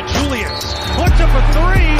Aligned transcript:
to 0.00 0.12
Julius. 0.12 0.74
Puts 0.94 1.20
up 1.20 1.30
for 1.30 1.40
three. 1.52 1.96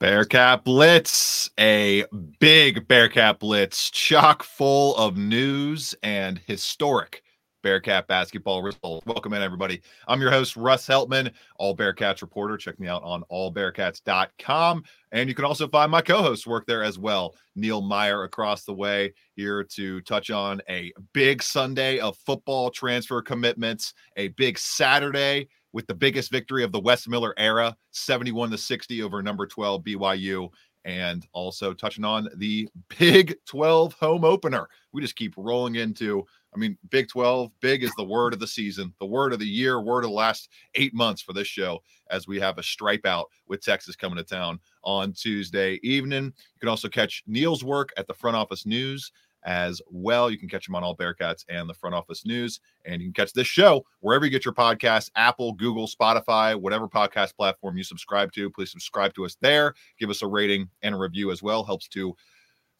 Bearcat 0.00 0.64
Blitz, 0.64 1.50
a 1.58 2.04
big 2.40 2.88
Bearcat 2.88 3.38
Blitz, 3.38 3.90
chock 3.90 4.42
full 4.42 4.96
of 4.96 5.16
news 5.16 5.94
and 6.02 6.38
historic 6.46 7.22
Bearcat 7.62 8.06
basketball 8.06 8.62
results. 8.62 9.04
Welcome 9.06 9.32
in, 9.32 9.42
everybody. 9.42 9.82
I'm 10.08 10.20
your 10.20 10.30
host, 10.30 10.56
Russ 10.56 10.86
Heltman, 10.86 11.32
All 11.56 11.76
Bearcats 11.76 12.22
reporter. 12.22 12.56
Check 12.56 12.80
me 12.80 12.88
out 12.88 13.02
on 13.02 13.22
allbearcats.com. 13.30 14.84
And 15.12 15.28
you 15.28 15.34
can 15.34 15.44
also 15.44 15.68
find 15.68 15.90
my 15.90 16.00
co 16.00 16.22
hosts 16.22 16.46
work 16.46 16.66
there 16.66 16.82
as 16.82 16.98
well. 16.98 17.34
Neil 17.56 17.80
Meyer 17.80 18.24
across 18.24 18.64
the 18.64 18.74
way 18.74 19.12
here 19.34 19.64
to 19.64 20.00
touch 20.02 20.30
on 20.30 20.60
a 20.68 20.92
big 21.12 21.42
Sunday 21.42 21.98
of 21.98 22.16
football 22.18 22.70
transfer 22.70 23.20
commitments, 23.20 23.92
a 24.16 24.28
big 24.28 24.58
Saturday 24.58 25.48
with 25.72 25.86
the 25.86 25.94
biggest 25.94 26.30
victory 26.30 26.64
of 26.64 26.72
the 26.72 26.80
Wes 26.80 27.06
Miller 27.06 27.34
era, 27.36 27.76
71 27.92 28.50
to 28.50 28.58
60 28.58 29.02
over 29.02 29.22
number 29.22 29.46
12 29.46 29.82
BYU. 29.84 30.48
And 30.86 31.26
also 31.32 31.74
touching 31.74 32.06
on 32.06 32.30
the 32.36 32.66
Big 32.98 33.34
12 33.46 33.92
home 34.00 34.24
opener. 34.24 34.66
We 34.92 35.02
just 35.02 35.14
keep 35.14 35.34
rolling 35.36 35.74
into, 35.74 36.24
I 36.54 36.58
mean, 36.58 36.76
Big 36.90 37.08
12, 37.08 37.50
big 37.60 37.84
is 37.84 37.92
the 37.96 38.04
word 38.04 38.32
of 38.32 38.40
the 38.40 38.46
season, 38.46 38.92
the 38.98 39.06
word 39.06 39.32
of 39.32 39.38
the 39.38 39.46
year, 39.46 39.80
word 39.80 40.04
of 40.04 40.10
the 40.10 40.16
last 40.16 40.48
eight 40.74 40.92
months 40.92 41.22
for 41.22 41.32
this 41.32 41.46
show, 41.46 41.82
as 42.10 42.26
we 42.26 42.40
have 42.40 42.58
a 42.58 42.62
stripe 42.62 43.06
out 43.06 43.28
with 43.46 43.62
Texas 43.62 43.94
coming 43.94 44.16
to 44.16 44.24
town 44.24 44.58
on 44.82 45.12
Tuesday 45.12 45.78
evening. 45.82 46.24
You 46.24 46.60
can 46.60 46.68
also 46.68 46.88
catch 46.88 47.22
Neil's 47.26 47.62
work 47.62 47.92
at 47.96 48.06
the 48.06 48.14
front 48.14 48.36
office 48.36 48.66
news 48.66 49.12
as 49.44 49.80
well. 49.88 50.30
You 50.30 50.38
can 50.38 50.48
catch 50.48 50.66
them 50.66 50.74
on 50.74 50.84
all 50.84 50.96
Bearcats 50.96 51.44
and 51.48 51.68
the 51.68 51.74
front 51.74 51.94
office 51.94 52.26
news. 52.26 52.60
And 52.84 53.00
you 53.00 53.08
can 53.08 53.14
catch 53.14 53.32
this 53.32 53.46
show 53.46 53.84
wherever 54.00 54.24
you 54.24 54.30
get 54.30 54.44
your 54.44 54.54
podcasts 54.54 55.10
Apple, 55.16 55.52
Google, 55.52 55.86
Spotify, 55.86 56.54
whatever 56.54 56.88
podcast 56.88 57.36
platform 57.36 57.76
you 57.76 57.84
subscribe 57.84 58.32
to. 58.32 58.50
Please 58.50 58.70
subscribe 58.70 59.14
to 59.14 59.24
us 59.24 59.36
there. 59.40 59.74
Give 59.98 60.10
us 60.10 60.22
a 60.22 60.26
rating 60.26 60.68
and 60.82 60.94
a 60.94 60.98
review 60.98 61.30
as 61.30 61.42
well. 61.42 61.64
Helps 61.64 61.88
to 61.88 62.14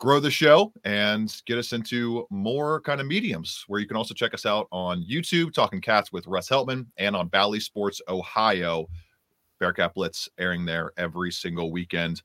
grow 0.01 0.19
the 0.19 0.31
show 0.31 0.73
and 0.85 1.43
get 1.47 1.59
us 1.59 1.75
into 1.75 2.27
more 2.31 2.81
kind 2.81 3.01
of 3.03 3.07
mediums 3.07 3.65
where 3.69 3.79
you 3.79 3.87
can 3.87 3.99
also 3.99 4.15
check 4.15 4.33
us 4.33 4.47
out 4.47 4.67
on 4.73 5.05
YouTube, 5.05 5.53
Talking 5.53 5.81
Cats 5.81 6.11
with 6.11 6.27
Russ 6.27 6.49
Heltman, 6.49 6.87
and 6.97 7.15
on 7.15 7.29
Bally 7.29 7.61
Sports 7.61 8.01
Ohio. 8.09 8.89
Bearcat 9.61 9.93
Blitz 9.95 10.27
airing 10.39 10.65
there 10.65 10.93
every 10.97 11.31
single 11.31 11.71
weekend. 11.71 12.23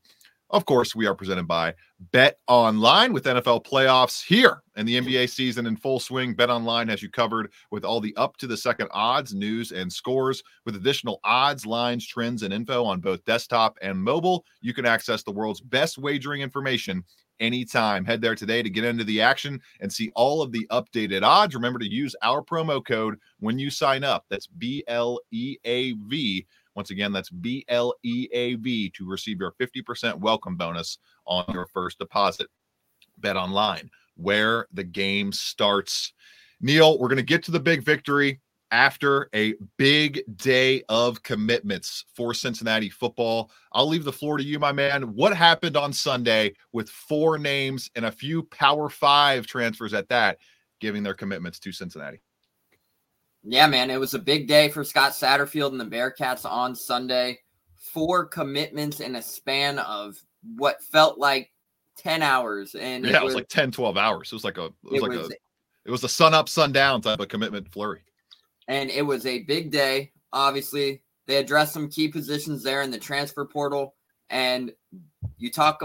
Of 0.50 0.64
course, 0.64 0.94
we 0.94 1.06
are 1.06 1.14
presented 1.14 1.46
by 1.46 1.74
Bet 2.12 2.38
Online 2.46 3.12
with 3.12 3.24
NFL 3.24 3.66
playoffs 3.66 4.24
here 4.24 4.62
and 4.76 4.88
the 4.88 4.98
NBA 4.98 5.28
season 5.28 5.66
in 5.66 5.76
full 5.76 6.00
swing. 6.00 6.34
Bet 6.34 6.50
Online 6.50 6.88
has 6.88 7.02
you 7.02 7.10
covered 7.10 7.52
with 7.72 7.84
all 7.84 8.00
the 8.00 8.16
up 8.16 8.36
to 8.38 8.46
the 8.46 8.56
second 8.56 8.88
odds, 8.92 9.34
news, 9.34 9.72
and 9.72 9.92
scores. 9.92 10.42
With 10.64 10.76
additional 10.76 11.20
odds, 11.24 11.66
lines, 11.66 12.06
trends, 12.06 12.42
and 12.42 12.54
info 12.54 12.84
on 12.84 13.00
both 13.00 13.24
desktop 13.24 13.76
and 13.82 14.00
mobile, 14.00 14.46
you 14.62 14.72
can 14.72 14.86
access 14.86 15.24
the 15.24 15.32
world's 15.32 15.60
best 15.60 15.98
wagering 15.98 16.40
information 16.40 17.04
anytime. 17.40 18.04
Head 18.04 18.20
there 18.20 18.34
today 18.34 18.62
to 18.62 18.70
get 18.70 18.84
into 18.84 19.04
the 19.04 19.20
action 19.20 19.60
and 19.80 19.92
see 19.92 20.10
all 20.14 20.42
of 20.42 20.52
the 20.52 20.66
updated 20.70 21.22
odds. 21.22 21.54
Remember 21.54 21.78
to 21.78 21.90
use 21.90 22.14
our 22.22 22.42
promo 22.42 22.84
code 22.84 23.18
when 23.40 23.58
you 23.58 23.70
sign 23.70 24.04
up. 24.04 24.24
That's 24.28 24.46
B 24.46 24.84
L 24.88 25.20
E 25.30 25.56
A 25.64 25.92
V 25.92 26.46
once 26.76 26.90
again, 26.90 27.10
that's 27.10 27.30
B 27.30 27.64
L 27.68 27.94
E 28.04 28.28
A 28.32 28.54
V 28.56 28.90
to 28.90 29.08
receive 29.08 29.40
your 29.40 29.54
50% 29.58 30.20
welcome 30.20 30.56
bonus 30.56 30.98
on 31.26 31.44
your 31.52 31.66
first 31.66 31.98
deposit. 31.98 32.48
Bet 33.18 33.36
online, 33.36 33.90
where 34.16 34.66
the 34.74 34.84
game 34.84 35.32
starts. 35.32 36.12
Neil, 36.60 36.98
we're 36.98 37.08
going 37.08 37.16
to 37.16 37.22
get 37.22 37.42
to 37.44 37.50
the 37.50 37.58
big 37.58 37.82
victory 37.82 38.40
after 38.70 39.28
a 39.34 39.54
big 39.76 40.22
day 40.36 40.82
of 40.88 41.22
commitments 41.22 42.04
for 42.14 42.34
Cincinnati 42.34 42.90
football. 42.90 43.50
I'll 43.72 43.88
leave 43.88 44.04
the 44.04 44.12
floor 44.12 44.38
to 44.38 44.44
you, 44.44 44.58
my 44.58 44.72
man. 44.72 45.14
What 45.14 45.36
happened 45.36 45.76
on 45.76 45.92
Sunday 45.92 46.54
with 46.72 46.88
four 46.88 47.38
names 47.38 47.90
and 47.94 48.04
a 48.04 48.10
few 48.10 48.42
Power 48.44 48.88
Five 48.88 49.46
transfers 49.46 49.94
at 49.94 50.08
that, 50.08 50.38
giving 50.80 51.02
their 51.02 51.14
commitments 51.14 51.58
to 51.60 51.72
Cincinnati? 51.72 52.20
Yeah, 53.44 53.68
man, 53.68 53.90
it 53.90 54.00
was 54.00 54.14
a 54.14 54.18
big 54.18 54.48
day 54.48 54.68
for 54.68 54.82
Scott 54.82 55.12
Satterfield 55.12 55.70
and 55.70 55.80
the 55.80 55.84
Bearcats 55.84 56.44
on 56.44 56.74
Sunday. 56.74 57.38
Four 57.76 58.26
commitments 58.26 58.98
in 58.98 59.14
a 59.14 59.22
span 59.22 59.78
of 59.78 60.16
what 60.56 60.82
felt 60.82 61.18
like 61.18 61.52
10 61.98 62.22
hours. 62.22 62.74
And 62.74 63.04
yeah, 63.04 63.20
it 63.20 63.22
was, 63.22 63.22
it 63.22 63.24
was 63.24 63.34
like 63.36 63.48
10, 63.48 63.70
12 63.70 63.96
hours. 63.96 64.32
It 64.32 64.34
was 64.34 64.44
like 64.44 64.58
a, 64.58 64.64
it 64.64 64.72
was 64.82 64.94
it 64.94 65.02
like 65.02 65.10
was, 65.12 65.30
a, 65.30 65.34
it 65.84 65.90
was 65.92 66.02
a 66.02 66.08
sun 66.08 66.34
up, 66.34 66.48
sun 66.48 66.72
down 66.72 67.00
type 67.00 67.20
of 67.20 67.28
commitment 67.28 67.70
flurry. 67.70 68.02
And 68.68 68.90
it 68.90 69.02
was 69.02 69.26
a 69.26 69.42
big 69.44 69.70
day. 69.70 70.12
Obviously, 70.32 71.02
they 71.26 71.36
addressed 71.36 71.72
some 71.72 71.88
key 71.88 72.08
positions 72.08 72.62
there 72.62 72.82
in 72.82 72.90
the 72.90 72.98
transfer 72.98 73.44
portal. 73.44 73.94
And 74.30 74.72
you 75.38 75.50
talk, 75.50 75.82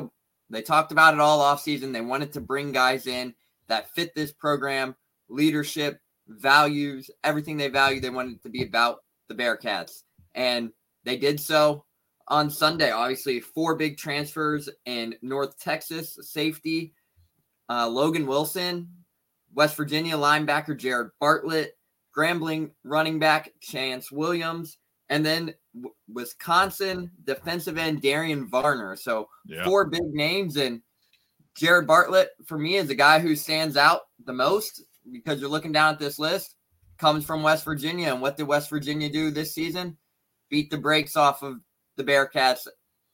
they 0.49 0.61
talked 0.61 0.91
about 0.91 1.13
it 1.13 1.19
all 1.19 1.41
off 1.41 1.61
season. 1.61 1.91
They 1.91 2.01
wanted 2.01 2.33
to 2.33 2.41
bring 2.41 2.71
guys 2.71 3.07
in 3.07 3.33
that 3.67 3.89
fit 3.91 4.13
this 4.15 4.31
program, 4.31 4.95
leadership, 5.29 5.99
values, 6.27 7.09
everything 7.23 7.57
they 7.57 7.69
value, 7.69 7.99
they 7.99 8.09
wanted 8.09 8.41
to 8.43 8.49
be 8.49 8.63
about 8.63 8.99
the 9.27 9.35
Bearcats. 9.35 10.03
And 10.35 10.71
they 11.03 11.17
did 11.17 11.39
so 11.39 11.85
on 12.27 12.49
Sunday. 12.49 12.91
Obviously, 12.91 13.39
four 13.39 13.75
big 13.75 13.97
transfers 13.97 14.69
in 14.85 15.15
North 15.21 15.57
Texas 15.59 16.17
safety 16.21 16.93
uh, 17.71 17.87
Logan 17.87 18.27
Wilson, 18.27 18.89
West 19.53 19.77
Virginia 19.77 20.15
linebacker 20.15 20.77
Jared 20.77 21.11
Bartlett, 21.21 21.77
Grambling 22.15 22.71
running 22.83 23.19
back 23.19 23.51
Chance 23.61 24.11
Williams, 24.11 24.77
and 25.09 25.25
then 25.25 25.53
w- 25.75 25.93
Wisconsin 26.11 27.11
defensive 27.23 27.77
end 27.77 28.01
Darian 28.01 28.47
Varner. 28.47 28.95
So, 28.95 29.29
yeah. 29.45 29.63
four 29.63 29.85
big 29.85 30.03
names. 30.13 30.57
And 30.57 30.81
Jared 31.55 31.87
Bartlett, 31.87 32.29
for 32.45 32.57
me, 32.57 32.75
is 32.75 32.87
the 32.87 32.95
guy 32.95 33.19
who 33.19 33.35
stands 33.35 33.77
out 33.77 34.01
the 34.25 34.33
most 34.33 34.83
because 35.11 35.39
you're 35.39 35.49
looking 35.49 35.71
down 35.71 35.93
at 35.93 35.99
this 35.99 36.19
list, 36.19 36.55
comes 36.97 37.25
from 37.25 37.43
West 37.43 37.65
Virginia. 37.65 38.09
And 38.09 38.21
what 38.21 38.37
did 38.37 38.47
West 38.47 38.69
Virginia 38.69 39.09
do 39.09 39.31
this 39.31 39.53
season? 39.53 39.97
Beat 40.49 40.69
the 40.69 40.77
brakes 40.77 41.15
off 41.15 41.43
of 41.43 41.59
the 41.97 42.03
Bearcats 42.03 42.67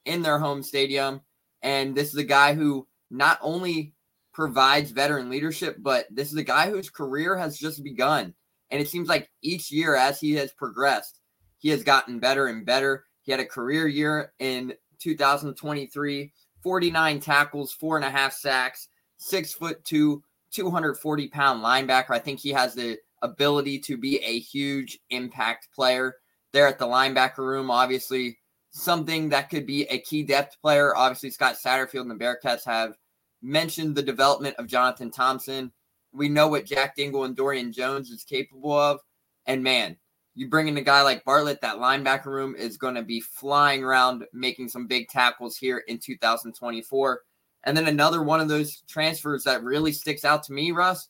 in 0.05 0.21
their 0.21 0.39
home 0.39 0.63
stadium. 0.63 1.21
And 1.61 1.95
this 1.95 2.09
is 2.09 2.17
a 2.17 2.23
guy 2.23 2.53
who 2.53 2.87
not 3.09 3.39
only 3.41 3.93
provides 4.33 4.91
veteran 4.91 5.29
leadership, 5.29 5.77
but 5.79 6.05
this 6.11 6.31
is 6.31 6.37
a 6.37 6.43
guy 6.43 6.69
whose 6.69 6.89
career 6.89 7.37
has 7.37 7.57
just 7.57 7.83
begun. 7.83 8.33
And 8.69 8.81
it 8.81 8.89
seems 8.89 9.07
like 9.07 9.29
each 9.41 9.71
year 9.71 9.95
as 9.95 10.19
he 10.19 10.33
has 10.35 10.51
progressed, 10.51 11.19
he 11.57 11.69
has 11.69 11.83
gotten 11.83 12.19
better 12.19 12.47
and 12.47 12.65
better. 12.65 13.05
He 13.23 13.31
had 13.31 13.41
a 13.41 13.45
career 13.45 13.87
year 13.87 14.33
in 14.39 14.73
2023, 14.99 16.31
49 16.63 17.19
tackles, 17.19 17.73
four 17.73 17.95
and 17.97 18.05
a 18.05 18.09
half 18.09 18.33
sacks, 18.33 18.89
six 19.17 19.53
foot 19.53 19.83
two, 19.83 20.23
240 20.51 21.27
pound 21.27 21.63
linebacker. 21.63 22.11
I 22.11 22.19
think 22.19 22.39
he 22.39 22.51
has 22.51 22.73
the 22.73 22.97
ability 23.21 23.79
to 23.79 23.97
be 23.97 24.17
a 24.19 24.39
huge 24.39 24.99
impact 25.09 25.69
player 25.73 26.15
there 26.53 26.67
at 26.67 26.79
the 26.79 26.85
linebacker 26.85 27.39
room. 27.39 27.71
Obviously, 27.71 28.37
something 28.69 29.29
that 29.29 29.49
could 29.49 29.65
be 29.65 29.83
a 29.85 29.99
key 29.99 30.23
depth 30.23 30.57
player. 30.61 30.95
Obviously, 30.95 31.31
Scott 31.31 31.55
Satterfield 31.55 32.01
and 32.01 32.11
the 32.11 32.15
Bearcats 32.15 32.65
have 32.65 32.95
mentioned 33.41 33.95
the 33.95 34.03
development 34.03 34.55
of 34.57 34.67
Jonathan 34.67 35.11
Thompson. 35.11 35.71
We 36.13 36.29
know 36.29 36.47
what 36.47 36.65
Jack 36.65 36.95
Dingle 36.95 37.23
and 37.25 37.35
Dorian 37.35 37.71
Jones 37.71 38.09
is 38.09 38.23
capable 38.23 38.77
of. 38.77 38.99
And 39.45 39.63
man, 39.63 39.97
you 40.35 40.47
bring 40.47 40.67
in 40.67 40.77
a 40.77 40.81
guy 40.81 41.01
like 41.01 41.25
Bartlett, 41.25 41.61
that 41.61 41.77
linebacker 41.77 42.25
room 42.27 42.55
is 42.55 42.77
going 42.77 42.95
to 42.95 43.01
be 43.01 43.19
flying 43.19 43.83
around 43.83 44.25
making 44.33 44.69
some 44.69 44.87
big 44.87 45.07
tackles 45.09 45.57
here 45.57 45.79
in 45.87 45.97
2024. 45.97 47.21
And 47.63 47.75
then 47.75 47.87
another 47.87 48.23
one 48.23 48.39
of 48.39 48.47
those 48.47 48.83
transfers 48.87 49.43
that 49.43 49.63
really 49.63 49.91
sticks 49.91 50.23
out 50.23 50.43
to 50.43 50.53
me, 50.53 50.71
Russ, 50.71 51.09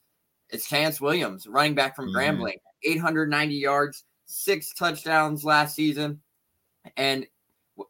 is 0.49 0.65
Chance 0.65 1.01
Williams, 1.01 1.45
running 1.45 1.75
back 1.75 1.95
from 1.95 2.07
mm-hmm. 2.07 2.17
Grambling, 2.17 2.57
890 2.83 3.55
yards, 3.55 4.05
six 4.25 4.73
touchdowns 4.73 5.43
last 5.43 5.75
season. 5.75 6.21
And 6.95 7.27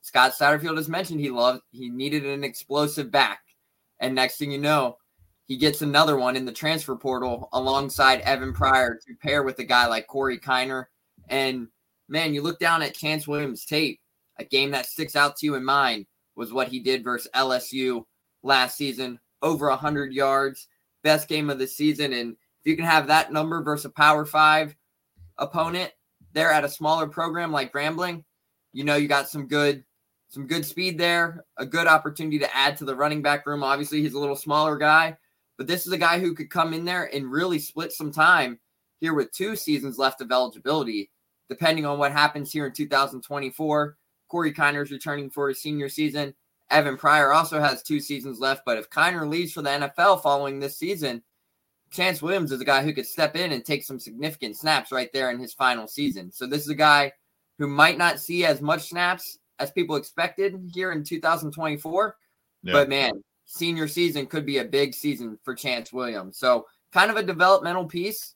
Scott 0.02 0.34
Satterfield 0.34 0.78
has 0.78 0.90
mentioned 0.90 1.20
he 1.20 1.30
loved 1.30 1.62
he 1.72 1.90
needed 1.90 2.26
an 2.26 2.44
explosive 2.44 3.12
back. 3.12 3.40
And 4.00 4.16
next 4.16 4.38
thing 4.38 4.52
you 4.52 4.58
know, 4.58 4.98
he 5.48 5.58
gets 5.58 5.82
another 5.82 6.18
one 6.18 6.36
in 6.36 6.46
the 6.46 6.52
transfer 6.52 6.96
portal 6.96 7.50
alongside 7.54 8.22
Evan 8.22 8.54
Pryor 8.54 9.00
to 9.08 9.16
pair 9.16 9.44
with 9.44 9.60
a 9.60 9.64
guy 9.64 9.88
like 9.88 10.08
Corey 10.08 10.38
Kiner. 10.38 10.86
And 11.30 11.70
man, 12.10 12.34
you 12.34 12.42
look 12.42 12.60
down 12.60 12.82
at 12.82 12.94
Chance 12.94 13.28
Williams' 13.28 13.66
tape, 13.66 14.00
a 14.38 14.44
game 14.44 14.72
that 14.72 14.86
sticks 14.86 15.16
out 15.16 15.38
to 15.38 15.46
you 15.46 15.56
in 15.56 15.64
mind 15.64 16.06
was 16.36 16.54
what 16.54 16.68
he 16.68 16.80
did 16.80 17.04
versus 17.04 17.32
LSU 17.34 18.04
last 18.44 18.78
season, 18.78 19.20
over 19.42 19.70
100 19.70 20.14
yards, 20.14 20.68
best 21.04 21.28
game 21.28 21.50
of 21.50 21.60
the 21.60 21.68
season. 21.68 22.14
And 22.14 22.34
if 22.34 22.66
you 22.66 22.76
can 22.76 22.86
have 22.86 23.08
that 23.08 23.32
number 23.32 23.64
versus 23.64 23.86
a 23.86 23.90
Power 23.90 24.26
Five 24.26 24.76
opponent, 25.38 25.92
there 26.34 26.52
at 26.52 26.66
a 26.66 26.70
smaller 26.70 27.08
program 27.08 27.52
like 27.52 27.74
Grambling, 27.74 28.24
you 28.74 28.84
know, 28.84 28.96
you 28.96 29.08
got 29.08 29.30
some 29.30 29.48
good 29.48 29.84
some 30.30 30.46
good 30.46 30.66
speed 30.66 30.98
there, 30.98 31.46
a 31.56 31.66
good 31.66 31.88
opportunity 31.88 32.38
to 32.38 32.56
add 32.56 32.76
to 32.78 32.86
the 32.86 32.96
running 32.96 33.22
back 33.22 33.48
room. 33.48 33.64
Obviously, 33.64 34.02
he's 34.02 34.14
a 34.14 34.20
little 34.20 34.36
smaller 34.36 34.78
guy, 34.78 35.16
but 35.58 35.68
this 35.68 35.88
is 35.88 35.94
a 35.94 35.98
guy 35.98 36.20
who 36.20 36.34
could 36.34 36.50
come 36.50 36.74
in 36.74 36.86
there 36.86 37.14
and 37.14 37.32
really 37.32 37.60
split 37.60 37.92
some 37.92 38.12
time 38.12 38.60
here 39.00 39.14
with 39.14 39.32
two 39.32 39.56
seasons 39.56 39.98
left 39.98 40.22
of 40.22 40.32
eligibility, 40.32 41.12
depending 41.50 41.86
on 41.86 42.00
what 42.00 42.12
happens 42.12 42.52
here 42.52 42.68
in 42.68 42.74
2024. 42.74 43.98
Corey 44.30 44.54
Kiner 44.54 44.84
is 44.84 44.92
returning 44.92 45.30
for 45.30 45.50
his 45.50 45.62
senior 45.62 45.90
season. 45.90 46.34
Evan 46.70 46.98
Pryor 46.98 47.32
also 47.32 47.60
has 47.60 47.82
two 47.82 48.00
seasons 48.00 48.40
left, 48.40 48.64
but 48.66 48.78
if 48.78 48.90
Kiner 48.90 49.28
leaves 49.28 49.54
for 49.54 49.62
the 49.62 49.70
NFL 49.70 50.22
following 50.22 50.60
this 50.60 50.78
season, 50.78 51.24
Chance 51.92 52.22
Williams 52.22 52.52
is 52.52 52.60
a 52.60 52.66
guy 52.66 52.84
who 52.84 52.94
could 52.94 53.06
step 53.06 53.36
in 53.36 53.54
and 53.54 53.64
take 53.64 53.84
some 53.84 54.00
significant 54.00 54.58
snaps 54.58 54.92
right 54.92 55.10
there 55.14 55.32
in 55.32 55.40
his 55.40 55.54
final 55.54 55.88
season. 55.88 56.32
So 56.32 56.46
this 56.46 56.64
is 56.64 56.70
a 56.70 56.76
guy 56.76 57.14
who 57.58 57.68
might 57.68 57.98
not 57.98 58.20
see 58.20 58.46
as 58.46 58.62
much 58.62 58.90
snaps 58.90 59.40
as 59.60 59.72
people 59.72 59.96
expected 59.96 60.70
here 60.74 60.92
in 60.92 61.04
2024. 61.04 62.16
Yeah. 62.64 62.74
But 62.74 62.90
man, 62.90 63.24
senior 63.48 63.88
season 63.88 64.28
could 64.28 64.46
be 64.46 64.60
a 64.60 64.66
big 64.66 64.94
season 64.94 65.40
for 65.44 65.56
Chance 65.56 65.92
Williams. 65.92 66.38
So 66.38 66.68
kind 66.92 67.10
of 67.10 67.18
a 67.18 67.24
developmental 67.24 67.86
piece, 67.86 68.36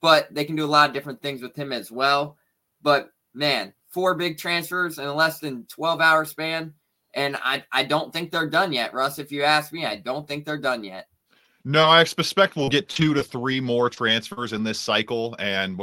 but 0.00 0.32
they 0.32 0.44
can 0.44 0.56
do 0.56 0.64
a 0.64 0.66
lot 0.66 0.88
of 0.88 0.94
different 0.94 1.20
things 1.20 1.42
with 1.42 1.54
him 1.54 1.72
as 1.72 1.90
well. 1.90 2.38
But 2.80 3.10
man, 3.34 3.74
four 3.90 4.14
big 4.14 4.38
transfers 4.38 4.98
in 4.98 5.04
a 5.04 5.14
less 5.14 5.38
than 5.38 5.66
12 5.66 6.00
hour 6.00 6.24
span. 6.24 6.72
And 7.14 7.36
I, 7.42 7.62
I 7.70 7.84
don't 7.84 8.12
think 8.12 8.30
they're 8.30 8.48
done 8.48 8.72
yet, 8.72 8.94
Russ. 8.94 9.18
If 9.18 9.30
you 9.30 9.42
ask 9.42 9.72
me, 9.72 9.84
I 9.84 9.96
don't 9.96 10.26
think 10.26 10.46
they're 10.46 10.56
done 10.56 10.82
yet. 10.82 11.08
No, 11.64 11.88
I 11.88 12.02
suspect 12.04 12.56
we'll 12.56 12.68
get 12.68 12.88
two 12.88 13.14
to 13.14 13.22
three 13.22 13.60
more 13.60 13.88
transfers 13.88 14.52
in 14.52 14.64
this 14.64 14.80
cycle, 14.80 15.36
and 15.38 15.78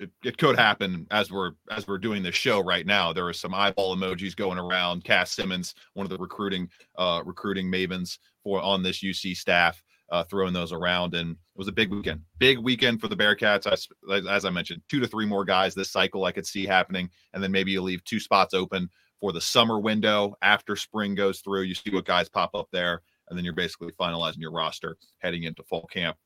it, 0.00 0.10
it 0.24 0.38
could 0.38 0.56
happen 0.56 1.06
as 1.10 1.30
we're 1.30 1.52
as 1.70 1.86
we're 1.86 1.98
doing 1.98 2.22
this 2.22 2.34
show 2.34 2.60
right 2.60 2.86
now. 2.86 3.12
There 3.12 3.26
are 3.26 3.34
some 3.34 3.52
eyeball 3.52 3.94
emojis 3.94 4.34
going 4.34 4.58
around. 4.58 5.04
Cass 5.04 5.32
Simmons, 5.32 5.74
one 5.92 6.06
of 6.06 6.10
the 6.10 6.16
recruiting 6.16 6.70
uh, 6.96 7.20
recruiting 7.24 7.70
mavens 7.70 8.18
for 8.42 8.62
on 8.62 8.82
this 8.82 9.02
UC 9.02 9.36
staff, 9.36 9.82
uh, 10.10 10.24
throwing 10.24 10.54
those 10.54 10.72
around, 10.72 11.14
and 11.14 11.32
it 11.32 11.38
was 11.54 11.68
a 11.68 11.72
big 11.72 11.90
weekend. 11.90 12.22
Big 12.38 12.58
weekend 12.58 12.98
for 12.98 13.08
the 13.08 13.16
Bearcats. 13.16 13.70
As, 13.70 13.86
as 14.26 14.46
I 14.46 14.50
mentioned, 14.50 14.80
two 14.88 15.00
to 15.00 15.06
three 15.06 15.26
more 15.26 15.44
guys 15.44 15.74
this 15.74 15.90
cycle 15.90 16.24
I 16.24 16.32
could 16.32 16.46
see 16.46 16.64
happening, 16.64 17.10
and 17.34 17.42
then 17.42 17.52
maybe 17.52 17.72
you 17.72 17.82
leave 17.82 18.02
two 18.04 18.20
spots 18.20 18.54
open 18.54 18.88
for 19.20 19.32
the 19.32 19.40
summer 19.40 19.78
window 19.78 20.34
after 20.40 20.76
spring 20.76 21.14
goes 21.14 21.40
through. 21.40 21.62
You 21.62 21.74
see 21.74 21.90
what 21.90 22.06
guys 22.06 22.30
pop 22.30 22.54
up 22.54 22.68
there 22.72 23.02
and 23.28 23.38
then 23.38 23.44
you're 23.44 23.54
basically 23.54 23.92
finalizing 23.92 24.38
your 24.38 24.52
roster 24.52 24.96
heading 25.18 25.44
into 25.44 25.62
fall 25.62 25.86
camp 25.86 26.16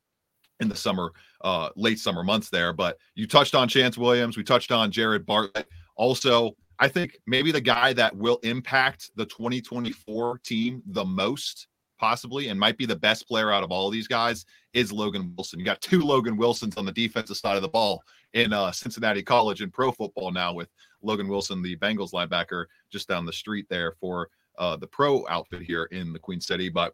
in 0.61 0.69
the 0.69 0.77
summer, 0.77 1.13
uh, 1.43 1.71
late 1.77 1.99
summer 1.99 2.25
months 2.25 2.51
there. 2.51 2.73
But 2.73 2.99
you 3.15 3.27
touched 3.27 3.55
on 3.55 3.69
Chance 3.69 3.97
Williams. 3.97 4.37
We 4.37 4.45
touched 4.45 4.73
on 4.73 4.91
Jared 4.91 5.25
Bartlett. 5.25 5.69
Also, 5.97 6.57
I 6.79 6.89
think 6.89 7.19
maybe 7.27 7.53
the 7.53 7.61
guy 7.61 7.93
that 7.95 8.17
will 8.17 8.39
impact 8.43 9.11
the 9.17 9.27
2024 9.27 10.39
team 10.39 10.83
the 10.87 11.05
most, 11.05 11.67
possibly, 11.99 12.49
and 12.49 12.59
might 12.59 12.79
be 12.79 12.87
the 12.87 12.97
best 12.97 13.27
player 13.27 13.53
out 13.53 13.65
of 13.65 13.71
all 13.71 13.89
of 13.89 13.93
these 13.93 14.09
guys 14.09 14.45
is 14.75 14.93
Logan 14.93 15.33
Wilson. 15.37 15.59
You 15.59 15.65
got 15.65 15.81
two 15.81 16.01
Logan 16.01 16.37
Wilsons 16.37 16.77
on 16.77 16.85
the 16.85 16.93
defensive 16.93 17.37
side 17.37 17.57
of 17.57 17.63
the 17.63 17.69
ball 17.69 18.03
in 18.33 18.53
uh, 18.53 18.71
Cincinnati 18.71 19.23
College 19.23 19.61
and 19.61 19.73
pro 19.73 19.91
football 19.91 20.31
now 20.31 20.53
with 20.53 20.69
Logan 21.03 21.29
Wilson, 21.29 21.63
the 21.63 21.77
Bengals 21.77 22.13
linebacker, 22.13 22.67
just 22.91 23.09
down 23.09 23.27
the 23.27 23.33
street 23.33 23.67
there 23.69 23.95
for 24.01 24.29
uh, 24.59 24.77
the 24.77 24.87
pro 24.87 25.27
outfit 25.29 25.63
here 25.63 25.85
in 25.85 26.13
the 26.13 26.19
Queen 26.19 26.41
City. 26.41 26.69
But 26.69 26.93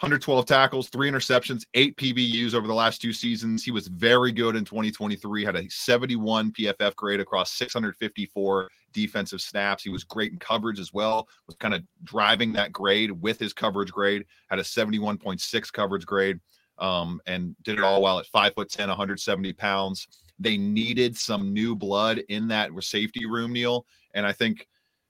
112 0.00 0.46
tackles, 0.46 0.88
three 0.88 1.10
interceptions, 1.10 1.66
eight 1.74 1.94
PBUs 1.98 2.54
over 2.54 2.66
the 2.66 2.72
last 2.72 3.02
two 3.02 3.12
seasons. 3.12 3.62
He 3.62 3.70
was 3.70 3.86
very 3.86 4.32
good 4.32 4.56
in 4.56 4.64
2023, 4.64 5.44
had 5.44 5.56
a 5.56 5.68
71 5.68 6.52
PFF 6.52 6.96
grade 6.96 7.20
across 7.20 7.52
654 7.52 8.70
defensive 8.94 9.42
snaps. 9.42 9.82
He 9.82 9.90
was 9.90 10.04
great 10.04 10.32
in 10.32 10.38
coverage 10.38 10.80
as 10.80 10.94
well, 10.94 11.28
was 11.46 11.56
kind 11.56 11.74
of 11.74 11.82
driving 12.02 12.50
that 12.54 12.72
grade 12.72 13.10
with 13.10 13.38
his 13.38 13.52
coverage 13.52 13.92
grade, 13.92 14.24
had 14.48 14.58
a 14.58 14.62
71.6 14.62 15.70
coverage 15.70 16.06
grade, 16.06 16.40
um, 16.78 17.20
and 17.26 17.54
did 17.62 17.76
it 17.76 17.84
all 17.84 18.00
while 18.00 18.18
at 18.18 18.26
five 18.28 18.54
foot 18.54 18.70
10, 18.70 18.88
170 18.88 19.52
pounds. 19.52 20.08
They 20.38 20.56
needed 20.56 21.14
some 21.14 21.52
new 21.52 21.76
blood 21.76 22.22
in 22.30 22.48
that 22.48 22.70
safety 22.80 23.26
room, 23.26 23.52
Neil. 23.52 23.84
And 24.14 24.26
I 24.26 24.32
think 24.32 24.66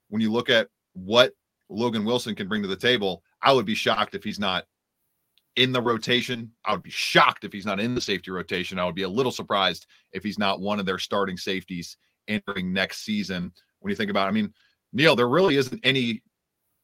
when 0.09 0.21
you 0.21 0.33
look 0.33 0.51
at 0.51 0.67
what 0.95 1.33
Logan 1.71 2.05
Wilson 2.05 2.35
can 2.35 2.49
bring 2.49 2.63
to 2.63 2.69
the 2.69 2.77
table, 2.77 3.23
I 3.43 3.53
would 3.53 3.67
be 3.67 3.75
shocked 3.75 4.15
if 4.15 4.25
he's 4.25 4.39
not 4.39 4.65
in 5.57 5.73
the 5.73 5.81
rotation. 5.81 6.51
I 6.65 6.73
would 6.73 6.83
be 6.83 6.91
shocked 6.91 7.45
if 7.45 7.53
he's 7.53 7.67
not 7.67 7.81
in 7.81 7.95
the 7.95 8.01
safety 8.01 8.31
rotation. 8.31 8.79
I 8.79 8.85
would 8.85 8.95
be 8.95 9.03
a 9.03 9.09
little 9.09 9.33
surprised 9.33 9.87
if 10.13 10.23
he's 10.23 10.39
not 10.39 10.61
one 10.61 10.81
of 10.81 10.87
their 10.87 10.99
starting 10.99 11.37
safeties 11.37 11.97
entering 12.29 12.73
next 12.73 13.05
season. 13.05 13.53
When 13.81 13.91
you 13.91 13.97
think 13.97 14.11
about, 14.11 14.27
it. 14.27 14.31
I 14.31 14.33
mean, 14.33 14.53
Neil, 14.93 15.17
there 15.17 15.29
really 15.29 15.57
isn't 15.57 15.81
any 15.85 16.23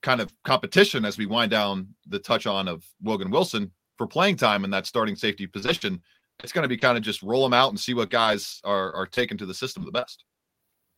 kind 0.02 0.20
of 0.20 0.32
competition 0.44 1.04
as 1.04 1.18
we 1.18 1.26
wind 1.26 1.50
down 1.50 1.88
the 2.06 2.18
touch 2.18 2.46
on 2.46 2.68
of 2.68 2.84
Logan 3.02 3.30
Wilson 3.30 3.70
for 3.98 4.06
playing 4.06 4.36
time 4.36 4.64
in 4.64 4.70
that 4.70 4.86
starting 4.86 5.16
safety 5.16 5.46
position. 5.46 6.00
It's 6.44 6.52
going 6.52 6.62
to 6.62 6.68
be 6.68 6.76
kind 6.76 6.98
of 6.98 7.02
just 7.02 7.22
roll 7.22 7.42
them 7.42 7.54
out 7.54 7.70
and 7.70 7.80
see 7.80 7.94
what 7.94 8.10
guys 8.10 8.60
are 8.62 8.94
are 8.94 9.06
taken 9.06 9.38
to 9.38 9.46
the 9.46 9.54
system 9.54 9.84
the 9.84 9.90
best. 9.90 10.24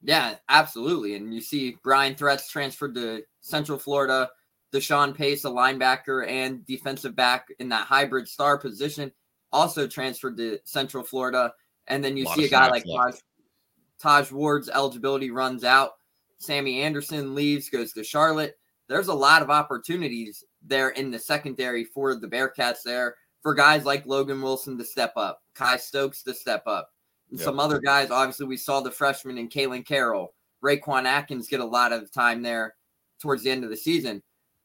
Yeah, 0.03 0.37
absolutely. 0.49 1.15
And 1.17 1.35
you 1.35 1.41
see 1.41 1.77
Bryon 1.83 2.15
Threats 2.15 2.51
transferred 2.51 2.95
to 2.95 3.23
Central 3.41 3.79
Florida, 3.79 4.31
Deshawn 4.73 5.15
Pace, 5.15 5.45
a 5.45 5.51
linebacker 5.51 6.27
and 6.29 6.65
defensive 6.67 7.17
back 7.17 7.49
in 7.59 7.69
that 7.71 7.87
hybrid 7.87 8.29
star 8.29 8.59
position, 8.59 9.11
also 9.53 9.87
transferred 9.87 10.37
to 10.37 10.59
Central 10.65 11.03
Florida. 11.03 11.53
And 11.87 12.05
then 12.05 12.17
you 12.17 12.27
see 12.27 12.45
a 12.45 12.49
guy 12.49 12.69
like 12.69 12.85
Taj, 12.85 13.15
Taj 14.01 14.31
Ward's 14.31 14.69
eligibility 14.69 15.31
runs 15.31 15.65
out. 15.65 15.93
Sammy 16.39 16.83
Anderson 16.83 17.35
leaves, 17.35 17.69
goes 17.69 17.93
to 17.95 18.05
Charlotte. 18.05 18.57
There's 18.89 19.09
a 19.09 19.15
lot 19.15 19.43
of 19.43 19.51
opportunities 19.51 20.45
there 20.63 20.91
in 20.91 21.11
the 21.11 21.19
secondary 21.19 21.85
for 21.85 22.15
the 22.15 22.29
Bearcats 22.29 22.83
there 22.85 23.17
for 23.43 23.55
guys 23.55 23.85
like 23.85 24.07
Logan 24.07 24.41
Wilson 24.41 24.79
to 24.79 24.85
step 24.85 25.13
up, 25.17 25.43
Kye 25.55 25.77
Stokes 25.77 26.23
to 26.25 26.35
step 26.35 26.63
up, 26.67 26.91
yep. 27.31 27.45
some 27.45 27.61
other 27.61 27.79
guys. 27.79 28.11
Obviously, 28.11 28.47
we 28.47 28.57
saw 28.57 28.81
the 28.81 28.91
freshman 28.91 29.39
in 29.39 29.49
Kalen 29.49 29.87
Carroll, 29.87 30.35
Raquan 30.63 31.05
Atkins 31.05 31.49
get 31.49 31.61
a 31.61 31.65
lot 31.65 31.93
of 31.93 32.11
time 32.13 32.43
there 32.43 32.75
towards 33.21 33.43
the 33.43 33.51
end 33.51 33.65
of 33.65 33.71
the 33.71 33.77
season. 33.77 34.23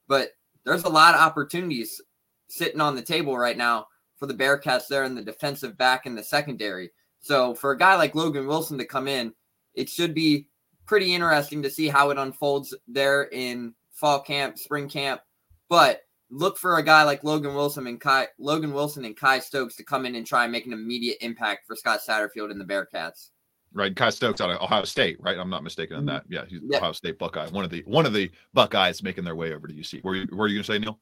But 0.08 0.30
there's 0.64 0.84
a 0.84 0.88
lot 0.88 1.14
of 1.14 1.20
opportunities 1.20 2.00
sitting 2.48 2.80
on 2.80 2.94
the 2.94 3.02
table 3.02 3.36
right 3.36 3.56
now 3.56 3.86
for 4.18 4.26
the 4.26 4.34
Bearcats 4.34 4.86
there 4.88 5.04
in 5.04 5.14
the 5.14 5.22
defensive 5.22 5.76
back 5.76 6.06
in 6.06 6.14
the 6.14 6.22
secondary. 6.22 6.90
So 7.20 7.54
for 7.54 7.72
a 7.72 7.78
guy 7.78 7.96
like 7.96 8.14
Logan 8.14 8.46
Wilson 8.46 8.78
to 8.78 8.84
come 8.84 9.08
in, 9.08 9.32
it 9.74 9.88
should 9.88 10.14
be 10.14 10.46
pretty 10.86 11.14
interesting 11.14 11.62
to 11.62 11.70
see 11.70 11.88
how 11.88 12.10
it 12.10 12.18
unfolds 12.18 12.74
there 12.86 13.24
in 13.24 13.74
fall 13.92 14.20
camp, 14.20 14.58
spring 14.58 14.88
camp. 14.88 15.20
But 15.68 16.02
look 16.34 16.58
for 16.58 16.78
a 16.78 16.82
guy 16.82 17.04
like 17.04 17.24
Logan 17.24 17.54
Wilson 17.54 17.86
and 17.86 18.00
Kye 18.00 18.28
Logan 18.38 18.72
Wilson 18.72 19.04
and 19.04 19.16
Kye 19.16 19.38
Stokes 19.38 19.76
to 19.76 19.84
come 19.84 20.06
in 20.06 20.14
and 20.14 20.26
try 20.26 20.44
and 20.44 20.52
make 20.52 20.66
an 20.66 20.72
immediate 20.72 21.18
impact 21.20 21.66
for 21.66 21.76
Scott 21.76 22.00
Satterfield 22.06 22.50
and 22.50 22.60
the 22.60 22.64
Bearcats 22.64 23.30
right? 23.74 23.94
Kye 23.94 24.10
Stokes 24.10 24.40
out 24.40 24.50
of 24.50 24.62
Ohio 24.62 24.84
State, 24.84 25.18
right? 25.20 25.38
I'm 25.38 25.50
not 25.50 25.62
mistaken 25.62 25.96
on 25.96 26.06
mm-hmm. 26.06 26.14
that. 26.14 26.24
Yeah, 26.28 26.44
he's 26.48 26.60
yep. 26.62 26.80
Ohio 26.80 26.92
State 26.92 27.18
Buckeye. 27.18 27.48
One 27.48 27.64
of 27.64 27.70
the 27.70 27.82
one 27.86 28.06
of 28.06 28.14
the 28.14 28.30
Buckeyes 28.54 29.02
making 29.02 29.24
their 29.24 29.34
way 29.34 29.52
over 29.52 29.66
to 29.66 29.74
UC. 29.74 30.02
Were 30.02 30.14
you 30.14 30.26
were 30.32 30.46
you 30.46 30.58
gonna 30.58 30.64
say 30.64 30.78
Neil? 30.78 30.98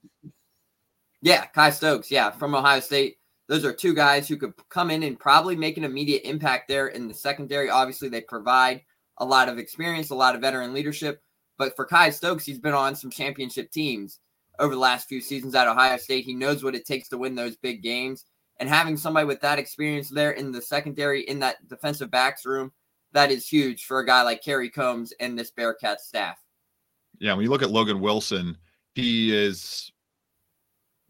Yeah, 1.20 1.44
Kye 1.46 1.70
Stokes. 1.70 2.10
Yeah, 2.10 2.30
from 2.30 2.54
Ohio 2.54 2.80
State. 2.80 3.18
Those 3.48 3.64
are 3.64 3.72
two 3.72 3.94
guys 3.94 4.26
who 4.26 4.36
could 4.36 4.54
come 4.70 4.90
in 4.90 5.02
and 5.02 5.18
probably 5.18 5.56
make 5.56 5.76
an 5.76 5.84
immediate 5.84 6.22
impact 6.24 6.68
there 6.68 6.88
in 6.88 7.06
the 7.06 7.14
secondary. 7.14 7.68
Obviously, 7.68 8.08
they 8.08 8.22
provide 8.22 8.82
a 9.18 9.24
lot 9.24 9.48
of 9.48 9.58
experience, 9.58 10.10
a 10.10 10.14
lot 10.14 10.34
of 10.34 10.40
veteran 10.40 10.72
leadership. 10.72 11.20
But 11.58 11.76
for 11.76 11.84
Kye 11.84 12.10
Stokes, 12.10 12.46
he's 12.46 12.58
been 12.58 12.72
on 12.72 12.94
some 12.94 13.10
championship 13.10 13.70
teams 13.70 14.20
over 14.59 14.75
the 14.75 14.80
last 14.80 15.09
few 15.09 15.21
seasons 15.21 15.54
at 15.54 15.68
Ohio 15.68 15.97
State. 15.97 16.25
He 16.25 16.35
knows 16.35 16.62
what 16.62 16.75
it 16.75 16.87
takes 16.87 17.09
to 17.09 17.18
win 17.18 17.35
those 17.35 17.56
big 17.56 17.82
games 17.82 18.25
and 18.61 18.68
having 18.68 18.97
somebody 18.97 19.26
with 19.26 19.40
that 19.40 19.59
experience 19.59 20.09
there 20.09 20.32
in 20.32 20.52
the 20.52 20.62
secondary 20.62 21.23
in 21.23 21.38
that 21.40 21.66
defensive 21.68 22.11
backs 22.11 22.44
room 22.44 22.73
that 23.12 23.30
is 23.30 23.47
huge 23.47 23.85
for 23.85 24.00
a 24.00 24.06
guy 24.06 24.23
like 24.23 24.42
Kerry 24.42 24.71
Coombs 24.71 25.12
and 25.21 25.38
this 25.38 25.50
Bearcat 25.50 26.00
staff. 26.00 26.38
Yeah, 27.18 27.35
when 27.35 27.44
you 27.44 27.50
look 27.50 27.62
at 27.62 27.71
Logan 27.71 28.00
Wilson, 28.00 28.56
he 28.94 29.35
is 29.37 29.92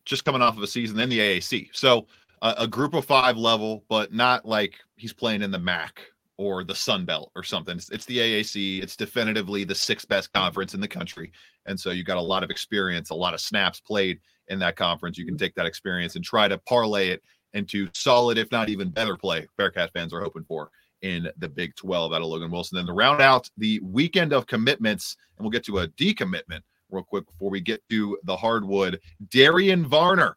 just 0.04 0.24
coming 0.24 0.42
off 0.42 0.56
of 0.56 0.62
a 0.62 0.66
season 0.66 0.98
in 0.98 1.08
the 1.08 1.18
AAC. 1.18 1.68
So 1.72 2.06
uh, 2.42 2.54
a 2.58 2.66
group 2.66 2.94
of 2.94 3.04
five 3.04 3.36
level, 3.36 3.84
but 3.88 4.12
not 4.12 4.44
like 4.44 4.74
he's 4.96 5.12
playing 5.12 5.42
in 5.42 5.50
the 5.50 5.58
MAC 5.58 6.02
or 6.38 6.64
the 6.64 6.74
Sun 6.74 7.04
Belt 7.04 7.30
or 7.34 7.42
something. 7.42 7.76
It's, 7.76 7.90
it's, 7.90 8.06
the 8.06 8.18
AAC. 8.18 8.82
It's 8.82 8.96
definitively 8.96 9.64
the 9.64 9.74
sixth 9.74 10.08
best 10.08 10.32
conference 10.32 10.74
in 10.74 10.80
the 10.80 10.88
country. 10.88 11.32
And 11.66 11.78
so 11.78 11.90
you 11.90 12.04
got 12.04 12.16
a 12.16 12.22
lot 12.22 12.42
of 12.42 12.50
experience, 12.50 13.10
a 13.10 13.14
lot 13.14 13.34
of 13.34 13.40
snaps 13.40 13.80
played 13.80 14.20
in 14.48 14.58
that 14.60 14.76
conference. 14.76 15.18
You 15.18 15.24
can 15.24 15.34
mm-hmm. 15.34 15.44
take 15.44 15.54
that 15.54 15.66
experience 15.66 16.16
and 16.16 16.24
try 16.24 16.48
to 16.48 16.58
parlay 16.58 17.08
it 17.08 17.22
into 17.54 17.88
solid, 17.94 18.38
if 18.38 18.50
not 18.50 18.68
even 18.68 18.88
better 18.88 19.16
play 19.16 19.46
Bearcat 19.58 19.92
fans 19.92 20.12
are 20.12 20.22
hoping 20.22 20.44
for 20.44 20.70
in 21.02 21.28
the 21.38 21.48
Big 21.48 21.74
12 21.76 22.12
out 22.12 22.22
of 22.22 22.28
Logan 22.28 22.50
Wilson. 22.50 22.76
Then 22.76 22.86
to 22.86 22.92
round 22.92 23.20
out 23.20 23.50
the 23.58 23.80
weekend 23.80 24.32
of 24.32 24.46
commitments, 24.46 25.16
and 25.36 25.44
we'll 25.44 25.50
get 25.50 25.64
to 25.66 25.80
a 25.80 25.88
decommitment 25.88 26.60
real 26.90 27.02
quick 27.02 27.26
before 27.26 27.50
we 27.50 27.60
get 27.60 27.82
to 27.90 28.18
the 28.24 28.36
hardwood. 28.36 29.00
Darian 29.30 29.86
Varner 29.86 30.36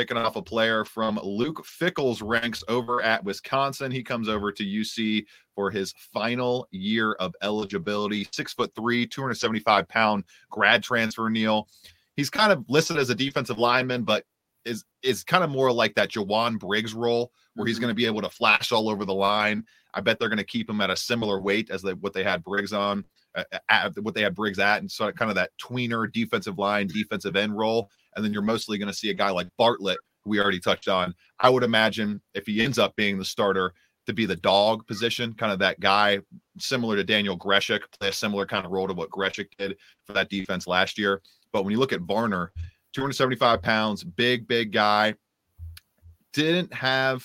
picking 0.00 0.16
off 0.16 0.34
a 0.36 0.40
player 0.40 0.82
from 0.82 1.20
Luke 1.22 1.62
Fickell's 1.66 2.22
ranks 2.22 2.64
over 2.68 3.02
at 3.02 3.22
Wisconsin. 3.22 3.92
He 3.92 4.02
comes 4.02 4.30
over 4.30 4.50
to 4.50 4.64
UC 4.64 5.26
for 5.54 5.70
his 5.70 5.92
final 6.14 6.66
year 6.70 7.12
of 7.20 7.34
eligibility. 7.42 8.26
Six 8.32 8.54
foot 8.54 8.74
three, 8.74 9.06
275 9.06 9.86
pound 9.88 10.24
grad 10.48 10.82
transfer, 10.82 11.28
Neil. 11.28 11.68
He's 12.16 12.30
kind 12.30 12.50
of 12.50 12.64
listed 12.66 12.96
as 12.96 13.10
a 13.10 13.14
defensive 13.14 13.58
lineman, 13.58 14.04
but 14.04 14.24
is 14.64 14.84
is 15.02 15.22
kind 15.22 15.44
of 15.44 15.50
more 15.50 15.70
like 15.70 15.94
that 15.96 16.08
Jowon 16.10 16.58
Briggs 16.58 16.94
role 16.94 17.30
where 17.54 17.66
he's 17.66 17.76
Mhm. 17.76 17.82
going 17.82 17.90
to 17.90 17.94
be 17.94 18.06
able 18.06 18.22
to 18.22 18.30
flash 18.30 18.72
all 18.72 18.88
over 18.88 19.04
the 19.04 19.12
line. 19.12 19.66
I 19.92 20.00
bet 20.00 20.18
they're 20.18 20.28
going 20.30 20.38
to 20.38 20.44
keep 20.44 20.70
him 20.70 20.80
at 20.80 20.88
a 20.88 20.96
similar 20.96 21.42
weight 21.42 21.68
as 21.70 21.82
they, 21.82 21.92
what 21.92 22.14
they 22.14 22.22
had 22.24 22.42
Briggs 22.42 22.72
on, 22.72 23.04
uh, 23.34 23.44
at 23.68 23.98
what 23.98 24.14
they 24.14 24.22
had 24.22 24.34
Briggs 24.34 24.58
at, 24.58 24.78
and 24.78 24.90
so 24.90 25.12
kind 25.12 25.30
of 25.30 25.34
that 25.34 25.50
tweener 25.60 26.10
defensive 26.10 26.58
line, 26.58 26.86
defensive 26.86 27.36
end 27.36 27.54
role. 27.58 27.90
And 28.14 28.24
then 28.24 28.32
you're 28.32 28.42
mostly 28.42 28.78
going 28.78 28.88
to 28.88 28.94
see 28.94 29.10
a 29.10 29.14
guy 29.14 29.30
like 29.30 29.48
Bartlett, 29.56 29.98
who 30.24 30.30
we 30.30 30.40
already 30.40 30.60
touched 30.60 30.88
on. 30.88 31.14
I 31.38 31.48
would 31.48 31.62
imagine 31.62 32.20
if 32.34 32.46
he 32.46 32.62
ends 32.62 32.78
up 32.78 32.96
being 32.96 33.18
the 33.18 33.24
starter, 33.24 33.72
to 34.06 34.14
be 34.14 34.26
the 34.26 34.36
dog 34.36 34.86
position, 34.86 35.32
kind 35.34 35.52
of 35.52 35.58
that 35.60 35.78
guy 35.78 36.18
similar 36.58 36.96
to 36.96 37.04
Daniel 37.04 37.38
Grzesiak, 37.38 37.80
play 37.98 38.08
a 38.08 38.12
similar 38.12 38.44
kind 38.44 38.66
of 38.66 38.72
role 38.72 38.88
to 38.88 38.94
what 38.94 39.10
Greshik 39.10 39.50
did 39.56 39.76
for 40.04 40.12
that 40.14 40.28
defense 40.28 40.66
last 40.66 40.98
year. 40.98 41.22
But 41.52 41.62
when 41.62 41.72
you 41.72 41.78
look 41.78 41.92
at 41.92 42.00
Varner, 42.00 42.52
275 42.92 43.62
pounds, 43.62 44.02
big, 44.02 44.48
big 44.48 44.72
guy, 44.72 45.14
didn't 46.32 46.72
have 46.74 47.24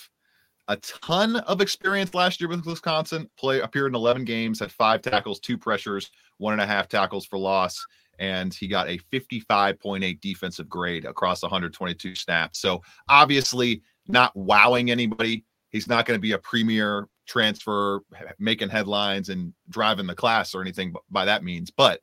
a 0.68 0.78
ton 0.78 1.38
of 1.38 1.62
experience 1.62 2.14
last 2.14 2.40
year 2.40 2.50
with 2.50 2.66
Wisconsin. 2.66 3.30
Play 3.38 3.62
appeared 3.62 3.92
in 3.92 3.96
11 3.96 4.26
games, 4.26 4.60
had 4.60 4.72
five 4.72 5.02
tackles, 5.02 5.40
two 5.40 5.58
pressures, 5.58 6.12
one 6.38 6.54
and 6.54 6.62
a 6.62 6.68
half 6.68 6.88
tackles 6.88 7.26
for 7.26 7.38
loss, 7.40 7.84
and 8.20 8.54
he 8.54 8.68
got 8.68 8.88
a 8.88 9.00
55.8 9.12 10.22
defensive 10.22 10.70
grade 10.70 11.06
across 11.06 11.42
122 11.42 12.16
snaps. 12.16 12.60
So 12.60 12.82
obviously 13.10 13.82
not 14.08 14.36
wowing 14.36 14.92
anybody. 14.92 15.44
He's 15.70 15.88
not 15.88 16.06
going 16.06 16.18
to 16.18 16.22
be 16.22 16.34
a 16.34 16.38
premier 16.38 17.08
transfer, 17.28 18.02
making 18.40 18.70
headlines 18.70 19.30
and 19.30 19.54
driving 19.70 20.08
the 20.08 20.16
class 20.16 20.54
or 20.54 20.62
anything 20.62 20.94
by 21.10 21.26
that 21.26 21.44
means. 21.44 21.72
But 21.72 22.02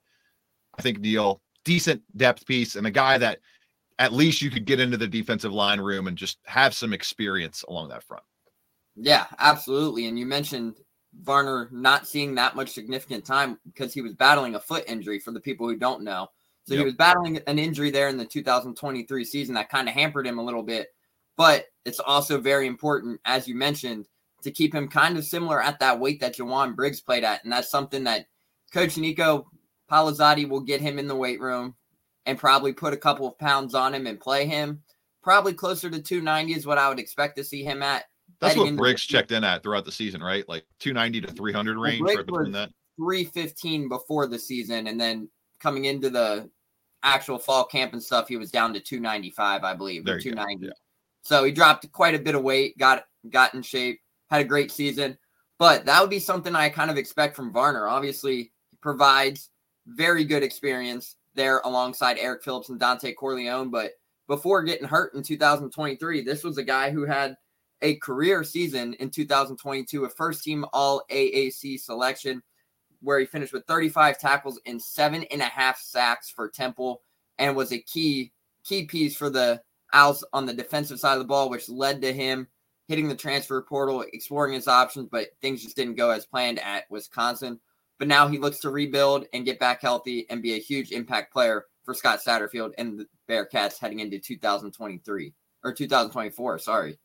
I 0.78 0.82
think 0.82 1.00
Neil, 1.00 1.40
decent 1.64 2.02
depth 2.16 2.46
piece 2.46 2.76
and 2.76 2.86
a 2.86 2.90
guy 2.90 3.18
that 3.18 3.38
at 3.98 4.12
least 4.12 4.42
you 4.42 4.50
could 4.50 4.64
get 4.64 4.80
into 4.80 4.96
the 4.96 5.06
defensive 5.06 5.52
line 5.52 5.80
room 5.80 6.08
and 6.08 6.16
just 6.16 6.38
have 6.44 6.74
some 6.74 6.92
experience 6.92 7.64
along 7.68 7.88
that 7.90 8.02
front. 8.02 8.24
Yeah, 8.96 9.26
absolutely. 9.38 10.06
And 10.06 10.18
you 10.18 10.26
mentioned 10.26 10.76
Varner 11.20 11.68
not 11.70 12.06
seeing 12.06 12.34
that 12.34 12.56
much 12.56 12.70
significant 12.70 13.24
time 13.24 13.58
because 13.66 13.92
he 13.92 14.00
was 14.00 14.14
battling 14.14 14.54
a 14.54 14.60
foot 14.60 14.84
injury 14.86 15.18
for 15.18 15.30
the 15.30 15.40
people 15.40 15.68
who 15.68 15.76
don't 15.76 16.02
know. 16.02 16.28
So 16.64 16.76
he 16.76 16.84
was 16.84 16.94
battling 16.94 17.40
an 17.46 17.58
injury 17.58 17.90
there 17.90 18.08
in 18.08 18.16
the 18.16 18.24
2023 18.24 19.24
season 19.24 19.54
that 19.56 19.68
kind 19.68 19.88
of 19.88 19.94
hampered 19.94 20.26
him 20.26 20.38
a 20.38 20.44
little 20.44 20.62
bit. 20.62 20.88
But 21.36 21.66
it's 21.84 21.98
also 21.98 22.40
very 22.40 22.66
important, 22.66 23.20
as 23.24 23.48
you 23.48 23.56
mentioned, 23.56 24.06
to 24.42 24.50
keep 24.50 24.74
him 24.74 24.88
kind 24.88 25.16
of 25.16 25.24
similar 25.24 25.60
at 25.60 25.80
that 25.80 25.98
weight 25.98 26.20
that 26.20 26.36
Jowon 26.36 26.76
Briggs 26.76 27.00
played 27.00 27.24
at. 27.24 27.42
And 27.42 27.52
that's 27.52 27.70
something 27.70 28.04
that 28.04 28.26
Coach 28.72 28.96
Nico 28.96 29.50
Palazzati 29.90 30.48
will 30.48 30.60
get 30.60 30.80
him 30.80 30.98
in 30.98 31.08
the 31.08 31.16
weight 31.16 31.40
room 31.40 31.74
and 32.26 32.38
probably 32.38 32.72
put 32.72 32.94
a 32.94 32.98
couple 32.98 33.26
of 33.26 33.38
pounds 33.38 33.74
on 33.74 33.94
him 33.94 34.06
and 34.06 34.20
play 34.20 34.46
him. 34.46 34.82
Probably 35.22 35.54
closer 35.54 35.90
to 35.90 36.00
290 36.00 36.54
is 36.54 36.66
what 36.66 36.78
I 36.78 36.88
would 36.88 36.98
expect 36.98 37.36
to 37.36 37.44
see 37.44 37.64
him 37.64 37.82
at. 37.82 38.04
That's 38.42 38.56
what 38.56 38.76
Briggs 38.76 39.02
checked 39.02 39.32
in 39.32 39.44
at 39.44 39.62
throughout 39.62 39.84
the 39.84 39.92
season, 39.92 40.20
right? 40.22 40.46
Like 40.48 40.64
290 40.80 41.20
to 41.22 41.32
300 41.32 41.78
range, 41.78 42.00
Briggs 42.00 42.16
right 42.16 42.26
between 42.26 42.44
was- 42.46 42.52
that. 42.52 42.70
315 42.98 43.88
before 43.88 44.26
the 44.26 44.38
season 44.38 44.86
and 44.86 45.00
then 45.00 45.28
coming 45.60 45.86
into 45.86 46.10
the 46.10 46.48
actual 47.02 47.38
fall 47.38 47.64
camp 47.64 47.94
and 47.94 48.02
stuff 48.02 48.28
he 48.28 48.36
was 48.36 48.50
down 48.50 48.72
to 48.74 48.80
295 48.80 49.64
i 49.64 49.72
believe 49.74 50.04
There 50.04 50.16
or 50.16 50.18
you 50.18 50.24
go, 50.32 50.36
290 50.36 50.66
yeah. 50.66 50.72
so 51.22 51.42
he 51.42 51.50
dropped 51.50 51.90
quite 51.90 52.14
a 52.14 52.18
bit 52.18 52.34
of 52.34 52.42
weight 52.42 52.76
got 52.76 53.04
got 53.30 53.54
in 53.54 53.62
shape 53.62 53.98
had 54.30 54.42
a 54.42 54.44
great 54.44 54.70
season 54.70 55.16
but 55.58 55.86
that 55.86 56.00
would 56.02 56.10
be 56.10 56.18
something 56.20 56.54
i 56.54 56.68
kind 56.68 56.90
of 56.90 56.98
expect 56.98 57.34
from 57.34 57.50
varner 57.50 57.88
obviously 57.88 58.52
he 58.70 58.76
provides 58.82 59.48
very 59.86 60.22
good 60.24 60.42
experience 60.42 61.16
there 61.34 61.60
alongside 61.64 62.18
eric 62.18 62.44
phillips 62.44 62.68
and 62.68 62.78
dontay 62.78 63.16
corleone 63.16 63.70
but 63.70 63.92
before 64.28 64.62
getting 64.62 64.86
hurt 64.86 65.14
in 65.14 65.22
2023 65.22 66.20
this 66.22 66.44
was 66.44 66.58
a 66.58 66.62
guy 66.62 66.90
who 66.90 67.06
had 67.06 67.34
a 67.82 67.96
career 67.96 68.44
season 68.44 68.94
in 68.94 69.10
2022 69.10 70.04
a 70.04 70.08
first 70.08 70.42
team 70.44 70.64
all 70.72 71.02
aac 71.10 71.78
selection 71.78 72.42
where 73.02 73.18
he 73.18 73.26
finished 73.26 73.52
with 73.52 73.66
35 73.66 74.18
tackles 74.18 74.60
and 74.64 74.80
seven 74.80 75.24
and 75.24 75.42
a 75.42 75.46
half 75.46 75.78
sacks 75.78 76.30
for 76.30 76.48
Temple 76.48 77.02
and 77.38 77.56
was 77.56 77.72
a 77.72 77.78
key 77.78 78.32
key 78.64 78.86
piece 78.86 79.16
for 79.16 79.28
the 79.28 79.60
Owls 79.92 80.24
on 80.32 80.46
the 80.46 80.54
defensive 80.54 80.98
side 80.98 81.14
of 81.14 81.18
the 81.18 81.24
ball, 81.24 81.50
which 81.50 81.68
led 81.68 82.00
to 82.00 82.12
him 82.12 82.48
hitting 82.88 83.08
the 83.08 83.14
transfer 83.14 83.60
portal, 83.60 84.04
exploring 84.12 84.54
his 84.54 84.68
options, 84.68 85.08
but 85.10 85.28
things 85.40 85.62
just 85.62 85.76
didn't 85.76 85.96
go 85.96 86.10
as 86.10 86.24
planned 86.26 86.58
at 86.60 86.90
Wisconsin. 86.90 87.60
But 87.98 88.08
now 88.08 88.26
he 88.26 88.38
looks 88.38 88.58
to 88.60 88.70
rebuild 88.70 89.26
and 89.32 89.44
get 89.44 89.58
back 89.60 89.82
healthy 89.82 90.26
and 90.30 90.42
be 90.42 90.54
a 90.54 90.58
huge 90.58 90.92
impact 90.92 91.32
player 91.32 91.66
for 91.84 91.94
Scott 91.94 92.20
Satterfield 92.26 92.72
and 92.78 92.98
the 92.98 93.06
Bearcats 93.28 93.78
heading 93.78 94.00
into 94.00 94.18
2023 94.18 95.34
or 95.62 95.72
2024. 95.72 96.58
Sorry. 96.58 96.98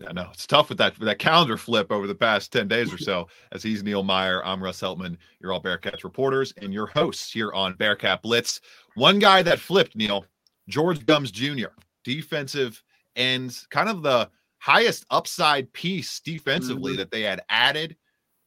Yeah, 0.00 0.12
no, 0.12 0.28
it's 0.32 0.46
tough 0.46 0.68
with 0.68 0.78
that 0.78 0.96
with 0.98 1.06
that 1.06 1.18
calendar 1.18 1.56
flip 1.56 1.90
over 1.90 2.06
the 2.06 2.14
past 2.14 2.52
10 2.52 2.68
days 2.68 2.92
or 2.94 2.98
so. 2.98 3.26
As 3.50 3.64
he's 3.64 3.82
Neil 3.82 4.04
Meyer, 4.04 4.44
I'm 4.44 4.62
Russ 4.62 4.80
Heltman, 4.80 5.16
you're 5.40 5.52
all 5.52 5.60
Bearcats 5.62 6.04
reporters 6.04 6.54
and 6.62 6.72
your 6.72 6.86
hosts 6.86 7.32
here 7.32 7.52
on 7.52 7.74
Bearcat 7.74 8.22
Blitz. 8.22 8.60
One 8.94 9.18
guy 9.18 9.42
that 9.42 9.58
flipped, 9.58 9.96
Neil, 9.96 10.24
George 10.68 11.04
Gums 11.04 11.32
Jr., 11.32 11.68
defensive 12.04 12.82
ends, 13.16 13.66
kind 13.70 13.88
of 13.88 14.02
the 14.02 14.30
highest 14.58 15.04
upside 15.10 15.72
piece 15.72 16.20
defensively 16.20 16.94
Mhm. 16.94 16.98
that 16.98 17.10
they 17.10 17.22
had 17.22 17.42
added 17.48 17.96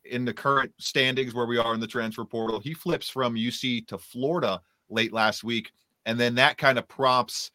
in 0.05 0.23
the 0.23 0.33
current 0.33 0.73
standings 0.79 1.33
where 1.33 1.45
we 1.45 1.57
are 1.57 1.73
in 1.73 1.79
the 1.81 1.87
transfer 1.87 2.23
portal. 2.23 2.59
He 2.61 2.73
flips 2.73 3.09
from 3.09 3.35
UC 3.35 3.81
to 3.87 3.97
Florida 3.97 4.61
late 4.89 5.11
last 5.11 5.43
week. 5.43 5.71
And 6.05 6.19
then 6.19 6.35
that 6.35 6.57
kind 6.57 6.79
of 6.79 6.87
prompts 6.87 7.51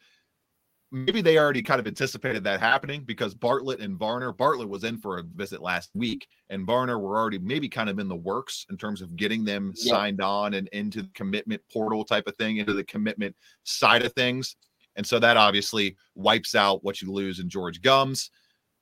maybe 0.91 1.21
they 1.21 1.37
already 1.37 1.61
kind 1.61 1.79
of 1.79 1.87
anticipated 1.87 2.43
that 2.43 2.59
happening 2.59 3.03
because 3.03 3.33
Bartlett 3.33 3.79
and 3.81 3.97
Varner, 3.97 4.31
Bartlett 4.31 4.69
was 4.69 4.83
in 4.83 4.97
for 4.97 5.17
a 5.17 5.23
visit 5.23 5.61
last 5.61 5.89
week, 5.93 6.27
and 6.49 6.65
Varner 6.65 6.97
were 6.99 7.17
already 7.17 7.39
maybe 7.39 7.67
kind 7.67 7.89
of 7.89 7.99
in 7.99 8.07
the 8.07 8.15
works 8.15 8.65
in 8.69 8.77
terms 8.77 9.01
of 9.01 9.15
getting 9.15 9.43
them 9.43 9.73
Yeah. 9.75 9.91
signed 9.93 10.21
on 10.21 10.53
and 10.53 10.67
into 10.69 11.01
the 11.01 11.09
commitment 11.13 11.61
portal 11.71 12.05
type 12.05 12.27
of 12.27 12.35
thing, 12.37 12.57
into 12.57 12.73
the 12.73 12.83
commitment 12.85 13.35
side 13.63 14.03
of 14.05 14.13
things. 14.13 14.55
And 14.95 15.05
so 15.05 15.19
that 15.19 15.37
obviously 15.37 15.95
wipes 16.15 16.55
out 16.55 16.83
what 16.83 17.01
you 17.01 17.11
lose 17.11 17.39
in 17.39 17.49
George 17.49 17.81
Gums. 17.81 18.31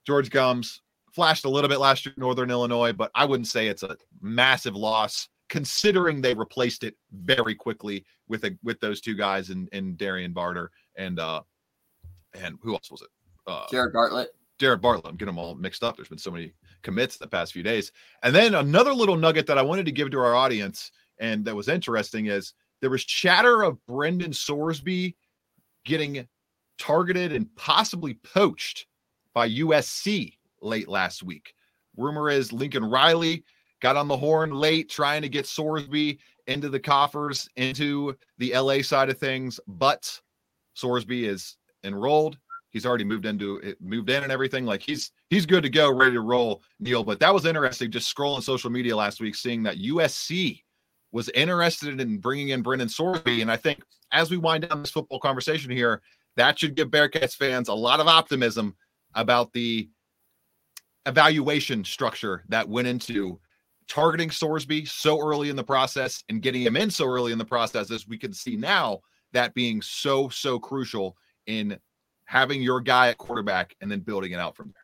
George 0.05 0.29
Gums 0.29 0.81
flashed 1.11 1.45
a 1.45 1.49
little 1.49 1.69
bit 1.69 1.79
last 1.79 2.05
year 2.05 2.13
in 2.15 2.21
Northern 2.21 2.51
Illinois, 2.51 2.93
but 2.93 3.09
I 3.15 3.25
wouldn't 3.25 3.47
say 3.47 3.67
it's 3.67 3.83
a 3.83 3.97
massive 4.21 4.75
loss 4.75 5.27
considering 5.49 6.21
they 6.21 6.33
replaced 6.33 6.83
it 6.83 6.95
very 7.11 7.53
quickly 7.55 8.05
with 8.27 8.43
a 8.45 8.57
with 8.63 8.79
those 8.79 8.99
two 9.01 9.13
guys 9.15 9.49
and 9.49 9.67
in 9.69 9.95
Darian 9.95 10.33
Varner 10.33 10.71
and 10.97 11.19
uh 11.19 11.41
and 12.35 12.57
who 12.61 12.73
else 12.73 12.91
was 12.91 13.01
it? 13.01 13.09
Uh 13.47 13.65
Jared 13.69 13.93
Bartlett. 13.93 14.29
Jared 14.59 14.81
Bartlett. 14.81 15.07
I'm 15.07 15.17
getting 15.17 15.35
them 15.35 15.39
all 15.39 15.55
mixed 15.55 15.83
up. 15.83 15.95
There's 15.95 16.07
been 16.07 16.17
so 16.17 16.31
many 16.31 16.53
commits 16.81 17.17
the 17.17 17.27
past 17.27 17.53
few 17.53 17.63
days. 17.63 17.91
And 18.23 18.33
then 18.33 18.55
another 18.55 18.93
little 18.93 19.17
nugget 19.17 19.47
that 19.47 19.57
I 19.57 19.61
wanted 19.61 19.85
to 19.87 19.91
give 19.91 20.11
to 20.11 20.19
our 20.19 20.35
audience 20.35 20.91
and 21.19 21.45
that 21.45 21.55
was 21.55 21.67
interesting 21.67 22.27
is 22.27 22.53
there 22.81 22.89
was 22.89 23.05
chatter 23.05 23.63
of 23.63 23.83
Brendan 23.85 24.31
Sorsby 24.31 25.15
getting 25.85 26.27
targeted 26.77 27.31
and 27.31 27.53
possibly 27.55 28.15
poached 28.15 28.87
by 29.33 29.49
USC 29.49 30.33
late 30.61 30.87
last 30.87 31.23
week. 31.23 31.53
Rumor 31.97 32.29
is 32.29 32.51
Lincoln 32.51 32.83
Riley 32.83 33.43
got 33.81 33.95
on 33.95 34.07
the 34.07 34.17
horn 34.17 34.51
late 34.51 34.89
trying 34.89 35.21
to 35.21 35.29
get 35.29 35.45
Sorsby 35.45 36.17
into 36.47 36.69
the 36.69 36.79
coffers, 36.79 37.49
into 37.55 38.15
the 38.37 38.57
LA 38.57 38.81
side 38.81 39.09
of 39.09 39.17
things, 39.17 39.59
but 39.67 40.19
Sorsby 40.75 41.27
is 41.27 41.57
enrolled. 41.85 42.37
He's 42.69 42.85
already 42.85 43.05
moved 43.05 43.25
into 43.25 43.57
it, 43.57 43.77
moved 43.81 44.09
in 44.09 44.23
and 44.23 44.31
everything. 44.31 44.65
Like 44.65 44.81
he's 44.81 45.11
he's 45.29 45.45
good 45.45 45.63
to 45.63 45.69
go, 45.69 45.91
ready 45.93 46.13
to 46.13 46.21
roll, 46.21 46.61
Neil. 46.79 47.03
But 47.03 47.19
that 47.21 47.33
was 47.33 47.45
interesting. 47.45 47.89
Just 47.89 48.13
scrolling 48.13 48.43
social 48.43 48.69
media 48.69 48.95
last 48.95 49.21
week, 49.21 49.35
seeing 49.35 49.63
that 49.63 49.77
USC 49.77 50.61
was 51.13 51.29
interested 51.29 52.01
in 52.01 52.17
bringing 52.17 52.49
in 52.49 52.61
Brendan 52.61 52.89
Sorsby, 52.89 53.41
and 53.41 53.49
I 53.49 53.55
think 53.55 53.81
as 54.11 54.29
we 54.29 54.37
wind 54.37 54.67
down 54.67 54.81
this 54.81 54.91
football 54.91 55.19
conversation 55.19 55.71
here, 55.71 56.01
that 56.35 56.59
should 56.59 56.75
give 56.75 56.89
Bearcats 56.89 57.35
fans 57.35 57.69
a 57.69 57.73
lot 57.73 58.01
of 58.01 58.07
optimism 58.07 58.75
about 59.13 59.53
the 59.53 59.89
evaluation 61.05 61.85
structure 61.85 62.43
that 62.49 62.67
went 62.67 62.87
into 62.87 63.39
targeting 63.87 64.29
Sorsby 64.29 64.87
so 64.87 65.19
early 65.19 65.49
in 65.49 65.55
the 65.55 65.63
process 65.63 66.23
and 66.29 66.41
getting 66.41 66.63
him 66.63 66.75
in 66.75 66.89
so 66.89 67.05
early 67.05 67.31
in 67.31 67.37
the 67.37 67.45
process, 67.45 67.91
as 67.91 68.07
we 68.07 68.17
can 68.17 68.33
see 68.33 68.55
now, 68.55 68.99
that 69.33 69.53
being 69.53 69.81
so 69.81 70.29
so 70.29 70.59
crucial 70.59 71.15
in 71.47 71.77
having 72.25 72.61
your 72.61 72.81
guy 72.81 73.09
at 73.09 73.17
quarterback 73.17 73.75
and 73.81 73.91
then 73.91 73.99
building 73.99 74.31
it 74.31 74.39
out 74.39 74.55
from 74.55 74.67
there. 74.67 74.83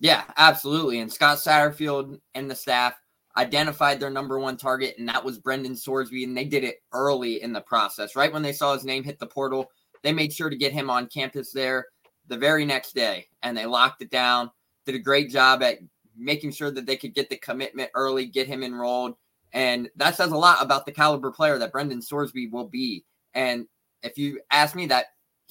Yeah, 0.00 0.24
absolutely. 0.36 1.00
And 1.00 1.12
Scott 1.12 1.38
Satterfield 1.38 2.18
and 2.34 2.50
the 2.50 2.54
staff 2.54 2.94
identified 3.36 4.00
their 4.00 4.10
number 4.10 4.38
one 4.38 4.56
target, 4.56 4.96
and 4.98 5.08
that 5.08 5.24
was 5.24 5.38
Brendan 5.38 5.74
Sorsby. 5.74 6.24
And 6.24 6.36
they 6.36 6.44
did 6.44 6.64
it 6.64 6.76
early 6.92 7.42
in 7.42 7.52
the 7.52 7.60
process, 7.60 8.16
right 8.16 8.32
when 8.32 8.42
they 8.42 8.52
saw 8.52 8.72
his 8.72 8.84
name 8.84 9.04
hit 9.04 9.18
the 9.18 9.26
portal. 9.26 9.70
They 10.02 10.12
made 10.12 10.32
sure 10.32 10.50
to 10.50 10.56
get 10.56 10.72
him 10.72 10.90
on 10.90 11.06
campus 11.06 11.52
there. 11.52 11.86
the 12.30 12.38
very 12.38 12.64
next 12.64 12.94
day 12.94 13.26
and 13.42 13.56
they 13.56 13.66
locked 13.66 14.00
it 14.00 14.10
down. 14.10 14.50
Did 14.86 14.94
a 14.94 15.00
great 15.00 15.30
job 15.30 15.62
at 15.62 15.78
making 16.16 16.52
sure 16.52 16.70
that 16.70 16.86
they 16.86 16.96
could 16.96 17.14
get 17.14 17.28
the 17.28 17.36
commitment 17.36 17.90
early, 17.94 18.24
get 18.24 18.46
him 18.46 18.62
enrolled. 18.62 19.14
And 19.52 19.90
that 19.96 20.16
says 20.16 20.30
a 20.30 20.36
lot 20.36 20.62
about 20.62 20.86
the 20.86 20.92
caliber 20.92 21.32
player 21.32 21.58
that 21.58 21.72
Brendan 21.72 22.00
Sorsby 22.00 22.50
will 22.50 22.68
be. 22.68 23.04
And 23.34 23.66
if 24.02 24.16
you 24.16 24.40
ask 24.50 24.74
me, 24.74 24.86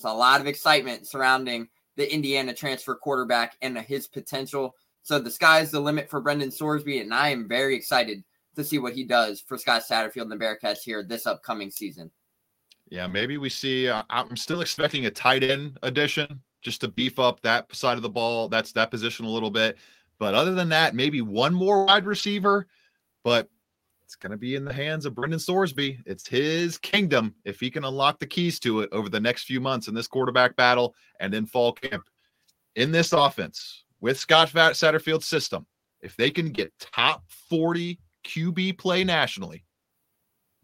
a 0.04 0.14
lot 0.14 0.42
of 0.42 0.48
excitement 0.48 1.08
surrounding 1.08 1.68
the 1.96 2.12
Indiana 2.12 2.54
transfer 2.54 2.96
quarterback 2.96 3.58
and 3.62 3.78
his 3.78 4.08
potential. 4.08 4.76
So 5.04 5.20
the 5.20 5.32
sky's 5.32 5.72
the 5.72 5.80
limit 5.80 6.10
for 6.10 6.22
Brendan 6.22 6.50
Sorsby, 6.50 7.02
and 7.02 7.14
I 7.14 7.30
am 7.30 7.48
very 7.48 7.76
excited 7.76 8.24
to 8.56 8.64
see 8.64 8.80
what 8.80 8.94
he 8.94 9.04
does 9.04 9.42
for 9.42 9.58
Scott 9.58 9.84
Satterfield 9.90 10.24
and 10.24 10.32
the 10.32 10.38
Bearcats 10.38 10.82
here 10.84 11.04
this 11.04 11.26
upcoming 11.26 11.72
season. 11.72 12.12
Yeah, 12.90 13.08
maybe 13.08 13.38
we 13.38 13.50
see. 13.50 13.88
Uh, 13.88 14.04
I'm 14.10 14.36
still 14.36 14.62
expecting 14.62 15.06
a 15.06 15.12
tight 15.12 15.44
end 15.44 15.78
addition 15.84 16.42
just 16.62 16.82
to 16.82 16.88
beef 16.88 17.20
up 17.20 17.42
that 17.42 17.74
side 17.74 17.98
of 17.98 18.02
the 18.02 18.10
ball. 18.10 18.50
That's 18.50 18.72
that 18.74 18.92
position 18.92 19.26
a 19.26 19.30
little 19.30 19.52
bit. 19.52 19.78
But 20.18 20.34
other 20.34 20.54
than 20.54 20.70
that, 20.70 20.96
maybe 20.96 21.22
one 21.22 21.54
more 21.54 21.86
wide 21.86 22.06
receiver. 22.06 22.68
But 23.24 23.50
it's 24.10 24.16
going 24.16 24.32
to 24.32 24.38
be 24.38 24.56
in 24.56 24.66
the 24.66 24.74
hands 24.74 25.06
of 25.06 25.14
Brendan 25.14 25.38
Sorsby. 25.38 26.00
It's 26.04 26.28
his 26.28 26.80
kingdom 26.80 27.36
if 27.46 27.60
he 27.60 27.70
can 27.70 27.86
unlock 27.86 28.18
the 28.18 28.26
keys 28.26 28.60
to 28.62 28.80
it 28.80 28.90
over 28.92 29.08
the 29.08 29.20
next 29.20 29.44
few 29.44 29.62
months 29.62 29.88
in 29.88 29.94
this 29.94 30.08
quarterback 30.08 30.56
battle 30.56 30.96
and 31.20 31.32
in 31.36 31.46
fall 31.46 31.74
camp. 31.74 32.04
In 32.76 32.92
this 32.92 33.14
offense 33.14 33.84
with 34.02 34.18
Scott 34.18 34.50
Satterfield's 34.50 35.28
system, 35.28 35.68
if 36.02 36.18
they 36.18 36.32
can 36.32 36.50
get 36.50 36.74
top 36.80 37.24
40 37.52 38.00
QB 38.26 38.80
play 38.80 39.04
nationally, 39.04 39.64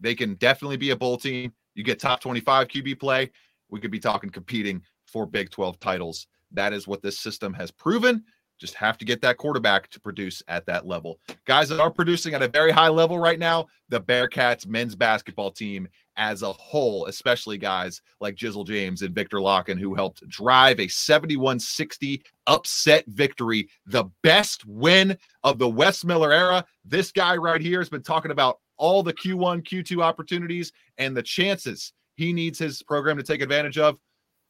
they 0.00 0.16
can 0.16 0.34
definitely 0.34 0.76
be 0.76 0.90
a 0.90 0.96
bowl 0.96 1.16
team. 1.16 1.52
You 1.76 1.84
get 1.84 2.00
top 2.00 2.20
25 2.20 2.66
QB 2.66 2.98
play, 2.98 3.30
we 3.68 3.78
could 3.78 3.92
be 3.92 4.00
talking 4.00 4.30
competing 4.30 4.82
for 5.06 5.24
Big 5.24 5.50
12 5.50 5.78
titles. 5.78 6.26
That 6.50 6.72
is 6.72 6.88
what 6.88 7.00
this 7.00 7.20
system 7.20 7.54
has 7.54 7.70
proven. 7.70 8.24
Just 8.58 8.74
have 8.74 8.98
to 8.98 9.04
get 9.04 9.20
that 9.22 9.36
quarterback 9.36 9.88
to 9.90 10.00
produce 10.00 10.42
at 10.48 10.66
that 10.66 10.86
level. 10.86 11.18
Guys 11.44 11.68
that 11.68 11.80
are 11.80 11.90
producing 11.90 12.34
at 12.34 12.42
a 12.42 12.48
very 12.48 12.70
high 12.70 12.88
level 12.88 13.18
right 13.18 13.38
now, 13.38 13.66
the 13.88 14.00
Bearcats 14.00 14.66
men's 14.66 14.94
basketball 14.94 15.50
team 15.50 15.88
as 16.16 16.42
a 16.42 16.52
whole, 16.52 17.06
especially 17.06 17.58
guys 17.58 18.00
like 18.20 18.34
Jizzle 18.34 18.66
James 18.66 19.02
and 19.02 19.14
Viktor 19.14 19.38
Lakhin, 19.38 19.78
who 19.78 19.94
helped 19.94 20.26
drive 20.28 20.80
a 20.80 20.88
71 20.88 21.60
60 21.60 22.22
upset 22.46 23.04
victory, 23.08 23.68
the 23.86 24.04
best 24.22 24.64
win 24.66 25.16
of 25.42 25.58
the 25.58 25.68
Wes 25.68 26.04
Miller 26.04 26.32
era. 26.32 26.64
This 26.84 27.12
guy 27.12 27.36
right 27.36 27.60
here 27.60 27.80
has 27.80 27.90
been 27.90 28.02
talking 28.02 28.30
about 28.30 28.58
all 28.78 29.02
the 29.02 29.12
Q1, 29.12 29.62
Q2 29.66 30.02
opportunities 30.02 30.72
and 30.98 31.16
the 31.16 31.22
chances 31.22 31.92
he 32.16 32.32
needs 32.32 32.58
his 32.58 32.82
program 32.82 33.16
to 33.16 33.22
take 33.22 33.42
advantage 33.42 33.78
of. 33.78 33.98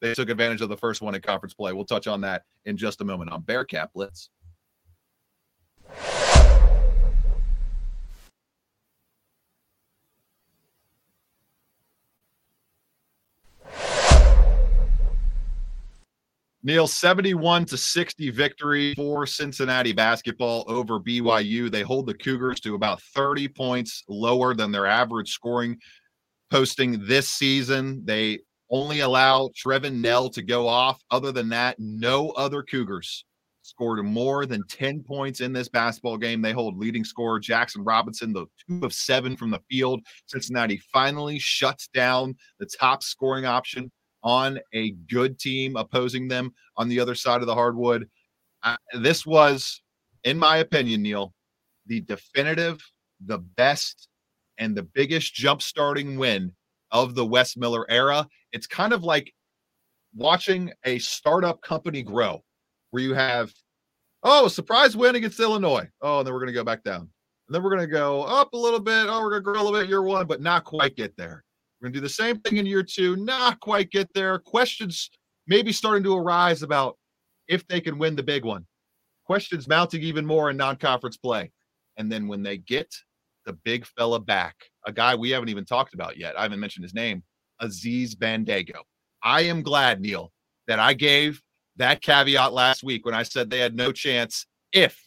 They 0.01 0.15
took 0.15 0.29
advantage 0.29 0.61
of 0.61 0.69
the 0.69 0.77
first 0.77 1.01
one 1.01 1.15
in 1.15 1.21
conference 1.23 1.55
play. 1.55 1.73
We'll 1.73 1.85
touch 1.85 2.07
on 2.07 2.21
that 2.23 2.43
in 2.65 2.77
just 2.77 3.01
a 3.01 3.05
moment 3.05 3.31
on 3.31 3.43
Bearcat 3.43 3.93
Blitz. 3.95 4.31
Neil, 16.67 16.89
71 16.89 17.65
to 17.67 17.77
60 17.77 18.31
victory 18.31 18.93
for 18.97 19.25
Cincinnati 19.25 19.93
basketball 19.93 20.65
over 20.67 20.99
BYU. 20.99 21.71
They 21.71 21.83
hold 21.83 22.07
the 22.07 22.15
Cougars 22.15 22.59
to 22.61 22.75
about 22.75 23.01
30 23.01 23.47
points 23.47 24.03
lower 24.09 24.53
than 24.53 24.73
their 24.73 24.85
average 24.85 25.31
scoring 25.31 25.79
posting 26.51 27.07
this 27.07 27.29
season. 27.29 28.05
They 28.05 28.41
only 28.71 29.01
allow 29.01 29.51
Trevin 29.57 30.01
Knell 30.01 30.29
to 30.31 30.43
go 30.43 30.67
off. 30.67 31.03
Other 31.11 31.33
than 31.33 31.49
that, 31.51 31.77
no 31.79 32.31
other 32.31 32.63
Cougars 32.63 33.25
scored 33.63 34.05
more 34.05 34.47
than 34.47 34.63
10 34.69 35.03
points 35.03 35.41
in 35.41 35.53
this 35.53 35.69
basketball 35.69 36.17
game. 36.17 36.41
They 36.41 36.53
hold 36.53 36.79
leading 36.79 37.05
scorer 37.05 37.41
Jaxson 37.41 37.83
Robinson, 37.85 38.33
the 38.33 38.47
two 38.67 38.85
of 38.85 38.93
seven 38.93 39.37
from 39.37 39.51
the 39.51 39.61
field. 39.69 40.01
Cincinnati 40.27 40.81
finally 40.93 41.39
shuts 41.39 41.89
down 41.89 42.37
the 42.59 42.67
top 42.67 43.03
scoring 43.03 43.45
option 43.45 43.91
on 44.23 44.59
a 44.73 44.93
good 45.11 45.39
team 45.39 45.77
opposing 45.77 46.29
them 46.29 46.53
on 46.77 46.89
the 46.89 46.99
other 46.99 47.15
side 47.15 47.41
of 47.41 47.47
the 47.47 47.55
hardwood. 47.55 48.09
Uh, 48.63 48.77
this 49.01 49.27
was, 49.27 49.83
in 50.25 50.39
my 50.39 50.59
opinion, 50.59 51.03
Neil, 51.03 51.33
the 51.87 52.01
definitive, 52.01 52.81
the 53.25 53.39
best, 53.39 54.09
and 54.59 54.75
the 54.75 54.83
biggest 54.83 55.35
jump 55.35 55.63
starting 55.63 56.17
win 56.17 56.53
of 56.91 57.15
the 57.15 57.27
Wes 57.27 57.57
Miller 57.57 57.85
era. 57.91 58.27
It's 58.53 58.67
kind 58.67 58.93
of 58.93 59.05
like 59.05 59.33
watching 60.15 60.73
a 60.85 60.99
startup 60.99 61.61
company 61.63 62.03
grow 62.03 62.43
where 62.91 63.03
you 63.03 63.15
have, 63.15 63.53
oh, 64.23 64.49
surprise 64.49 64.97
win 64.97 65.17
against 65.17 65.41
Illinois. 65.41 65.89
Oh, 66.01 66.19
and 66.19 66.27
then 66.27 66.33
we're 66.33 66.41
going 66.41 66.53
to 66.53 66.59
go 66.59 66.65
back 66.65 66.83
down. 66.83 67.01
And 67.01 67.55
then 67.55 67.63
we're 67.63 67.71
going 67.71 67.83
to 67.83 67.87
go 67.87 68.23
up 68.23 68.53
a 68.55 68.57
little 68.57 68.81
bit. 68.81 69.07
Oh, 69.09 69.21
we're 69.21 69.31
going 69.31 69.43
to 69.43 69.45
grow 69.45 69.61
a 69.61 69.63
little 69.63 69.81
bit 69.81 69.89
year 69.89 70.03
one, 70.03 70.27
but 70.27 70.41
not 70.41 70.65
quite 70.65 70.97
get 70.97 71.17
there. 71.17 71.45
We're 71.81 71.87
going 71.87 71.95
to 71.95 72.01
do 72.01 72.05
the 72.05 72.09
same 72.09 72.41
thing 72.41 72.57
in 72.57 72.67
year 72.67 72.83
two, 72.83 73.17
not 73.17 73.61
quite 73.61 73.91
get 73.91 74.09
there. 74.15 74.39
Questions 74.39 75.11
maybe 75.47 75.73
starting 75.73 76.03
to 76.05 76.17
arise 76.17 76.63
about 76.63 76.97
if 77.49 77.67
they 77.69 77.81
can 77.81 77.99
win 77.99 78.17
the 78.17 78.23
big 78.23 78.45
one. 78.45 78.67
Questions 79.25 79.69
mounting 79.69 80.03
even 80.03 80.25
more 80.25 80.51
in 80.51 80.57
non 80.57 80.77
conference 80.77 81.17
play. 81.17 81.53
And 81.97 82.11
then 82.11 82.29
when 82.29 82.43
they 82.43 82.59
get 82.59 82.93
the 83.45 83.53
big 83.65 83.87
fella 83.87 84.21
back, 84.21 84.57
a 84.87 84.93
guy 84.93 85.15
we 85.15 85.31
haven't 85.31 85.49
even 85.49 85.65
talked 85.65 85.95
about 85.95 86.17
yet. 86.17 86.39
I 86.39 86.43
haven't 86.43 86.61
mentioned 86.61 86.85
his 86.85 86.95
name, 86.95 87.23
Aziz 87.61 88.15
Bandaogo. 88.15 88.81
I 89.23 89.43
am 89.43 89.63
glad, 89.63 90.01
Neil, 90.01 90.33
that 90.69 90.79
I 90.79 90.95
gave 90.95 91.43
that 91.77 92.01
caveat 92.01 92.53
last 92.53 92.83
week 92.83 93.05
when 93.05 93.15
I 93.15 93.25
said 93.25 93.51
they 93.51 93.59
had 93.59 93.75
no 93.75 93.93
chance 93.93 94.47
if 94.73 95.07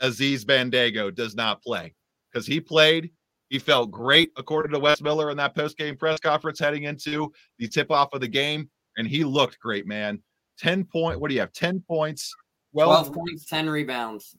Aziz 0.00 0.44
Bandaogo 0.44 1.14
does 1.14 1.34
not 1.34 1.62
play 1.62 1.94
because 2.30 2.46
he 2.46 2.60
played. 2.60 3.10
He 3.48 3.58
felt 3.58 3.90
great, 3.90 4.30
according 4.36 4.72
to 4.72 4.78
Wes 4.78 5.02
Miller 5.02 5.30
in 5.30 5.36
that 5.36 5.54
post 5.54 5.76
game 5.76 5.96
press 5.96 6.18
conference 6.18 6.58
heading 6.58 6.84
into 6.84 7.30
the 7.58 7.68
tip 7.68 7.90
off 7.90 8.08
of 8.14 8.22
the 8.22 8.28
game. 8.28 8.70
And 8.96 9.06
he 9.06 9.24
looked 9.24 9.58
great, 9.60 9.86
man. 9.86 10.22
10 10.58 10.84
point, 10.84 11.20
what 11.20 11.28
do 11.28 11.34
you 11.34 11.40
have? 11.40 11.52
10 11.52 11.80
points, 11.86 12.34
12, 12.72 13.08
12 13.08 13.14
points, 13.14 13.44
10 13.46 13.68
rebounds. 13.68 14.34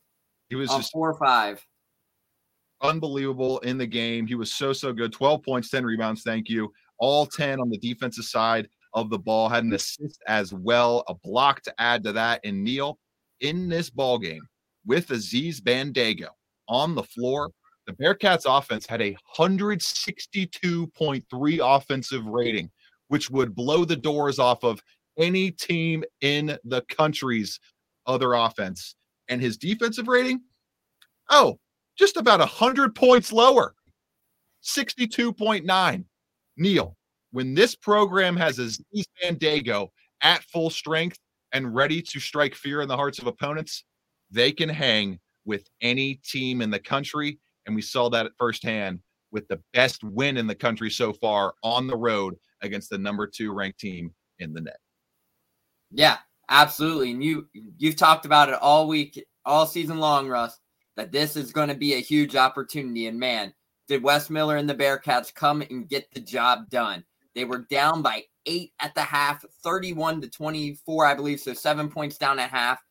He 0.50 0.56
was 0.56 0.70
oh, 0.72 0.78
just 0.78 0.92
four 0.92 1.10
or 1.10 1.14
five 1.14 1.64
unbelievable 2.84 3.58
in 3.60 3.78
the 3.78 3.88
game. 3.88 4.28
He 4.28 4.36
was 4.36 4.54
so, 4.54 4.74
so 4.74 4.94
good. 4.94 5.12
12 5.12 5.42
points, 5.42 5.70
10 5.70 5.86
rebounds. 5.86 6.22
Thank 6.22 6.50
you. 6.50 6.72
All 7.00 7.26
10 7.26 7.60
on 7.60 7.70
the 7.70 7.80
defensive 7.80 8.26
side 8.26 8.70
of 8.94 9.10
the 9.10 9.18
ball. 9.18 9.50
Had 9.50 9.64
an 9.64 9.74
assist 9.74 10.22
as 10.28 10.54
well, 10.54 11.04
a 11.08 11.16
block 11.16 11.64
to 11.64 11.74
add 11.80 12.04
to 12.04 12.12
that. 12.14 12.42
And 12.44 12.64
Neil, 12.64 13.00
in 13.40 13.70
this 13.70 13.90
ball 13.90 14.20
game 14.20 14.48
with 14.86 15.10
Aziz 15.12 15.62
Bandaogo 15.62 16.28
on 16.68 16.94
the 16.94 17.04
floor, 17.04 17.50
the 17.88 17.94
Bearcats 17.94 18.44
offense 18.46 18.86
had 18.86 19.02
a 19.02 19.16
162.3 19.36 21.78
offensive 21.78 22.26
rating, 22.26 22.70
which 23.08 23.30
would 23.30 23.56
blow 23.56 23.86
the 23.86 23.96
doors 23.96 24.40
off 24.40 24.64
of 24.64 24.82
any 25.18 25.52
team 25.52 26.04
in 26.22 26.58
the 26.64 26.82
country's 26.84 27.60
other 28.06 28.34
offense. 28.34 28.96
And 29.28 29.42
his 29.42 29.58
defensive 29.58 30.08
rating, 30.08 30.42
oh, 31.30 31.60
just 31.98 32.18
about 32.18 32.40
100 32.40 32.96
points 32.96 33.32
lower. 33.32 33.76
62.9 34.64 36.06
neil 36.56 36.96
when 37.32 37.54
this 37.54 37.76
program 37.76 38.38
has 38.38 38.60
aziz 38.60 39.06
bandaogo 39.22 39.90
at 40.22 40.42
full 40.44 40.70
strength 40.70 41.18
and 41.52 41.76
ready 41.76 42.02
to 42.02 42.20
strike 42.20 42.56
fear 42.56 42.82
in 42.82 42.88
the 42.88 42.96
hearts 42.96 43.20
of 43.20 43.28
opponents 43.28 43.84
they 44.32 44.52
can 44.52 44.70
hang 44.70 45.20
with 45.46 45.68
any 45.82 46.16
team 46.26 46.62
in 46.62 46.72
the 46.72 46.80
country. 46.80 47.38
And 47.66 47.76
we 47.76 47.82
saw 47.82 48.10
that 48.10 48.26
at 48.26 48.32
firsthand 48.38 49.00
with 49.32 49.48
the 49.48 49.62
best 49.74 50.04
win 50.04 50.38
in 50.38 50.48
the 50.48 50.56
country 50.56 50.90
so 50.90 51.14
far 51.14 51.54
on 51.64 51.88
the 51.88 51.98
road 51.98 52.36
against 52.62 52.90
the 52.90 52.98
number 52.98 53.28
two 53.28 53.54
ranked 53.54 53.80
team 53.80 54.14
in 54.40 54.54
the 54.54 54.62
net. 54.62 54.78
Yeah 55.92 56.18
absolutely. 56.50 57.12
And 57.12 57.24
you 57.24 57.48
you've 57.78 57.96
talked 57.96 58.26
about 58.26 58.50
it 58.50 58.56
all 58.56 58.88
week 58.88 59.24
all 59.46 59.66
season 59.66 60.00
long 60.00 60.28
russ 60.28 60.60
that 60.96 61.12
this 61.12 61.36
is 61.36 61.52
going 61.52 61.70
to 61.70 61.76
be 61.76 61.94
a 61.94 62.00
huge 62.00 62.36
opportunity. 62.36 63.08
And 63.08 63.20
man, 63.20 63.54
did 63.88 64.04
Wes 64.04 64.30
Miller 64.30 64.58
and 64.58 64.70
the 64.70 64.76
Bearcats 64.76 65.34
come 65.34 65.62
and 65.62 65.88
get 65.88 66.12
the 66.14 66.20
job 66.20 66.70
done? 66.70 67.04
They 67.36 67.46
were 67.46 67.66
down 67.70 68.02
by 68.02 68.24
eight 68.46 68.74
at 68.80 68.94
the 68.96 69.02
half, 69.02 69.44
31 69.64 70.22
to 70.22 70.30
24, 70.30 71.06
I 71.06 71.14
believe. 71.16 71.40
So 71.40 71.54
seven 71.54 71.90
points 71.90 72.18
down 72.18 72.40
at 72.40 72.50
half. 72.50 72.82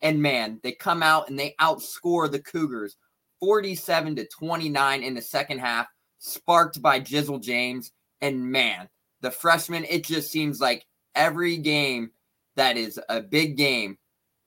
And 0.00 0.20
man, 0.20 0.58
they 0.62 0.72
come 0.72 1.02
out 1.02 1.28
and 1.28 1.38
they 1.38 1.54
outscore 1.60 2.30
the 2.30 2.40
Cougars 2.40 2.96
47 3.40 4.16
to 4.16 4.28
29 4.28 5.02
in 5.02 5.14
the 5.14 5.22
second 5.22 5.58
half, 5.58 5.86
sparked 6.18 6.82
by 6.82 7.00
Jizzle 7.00 7.42
James. 7.42 7.92
And 8.20 8.50
man, 8.50 8.88
the 9.20 9.30
freshman, 9.30 9.84
it 9.84 10.04
just 10.04 10.30
seems 10.30 10.60
like 10.60 10.84
every 11.14 11.56
game 11.56 12.10
that 12.56 12.76
is 12.76 13.00
a 13.08 13.20
big 13.20 13.56
game, 13.56 13.98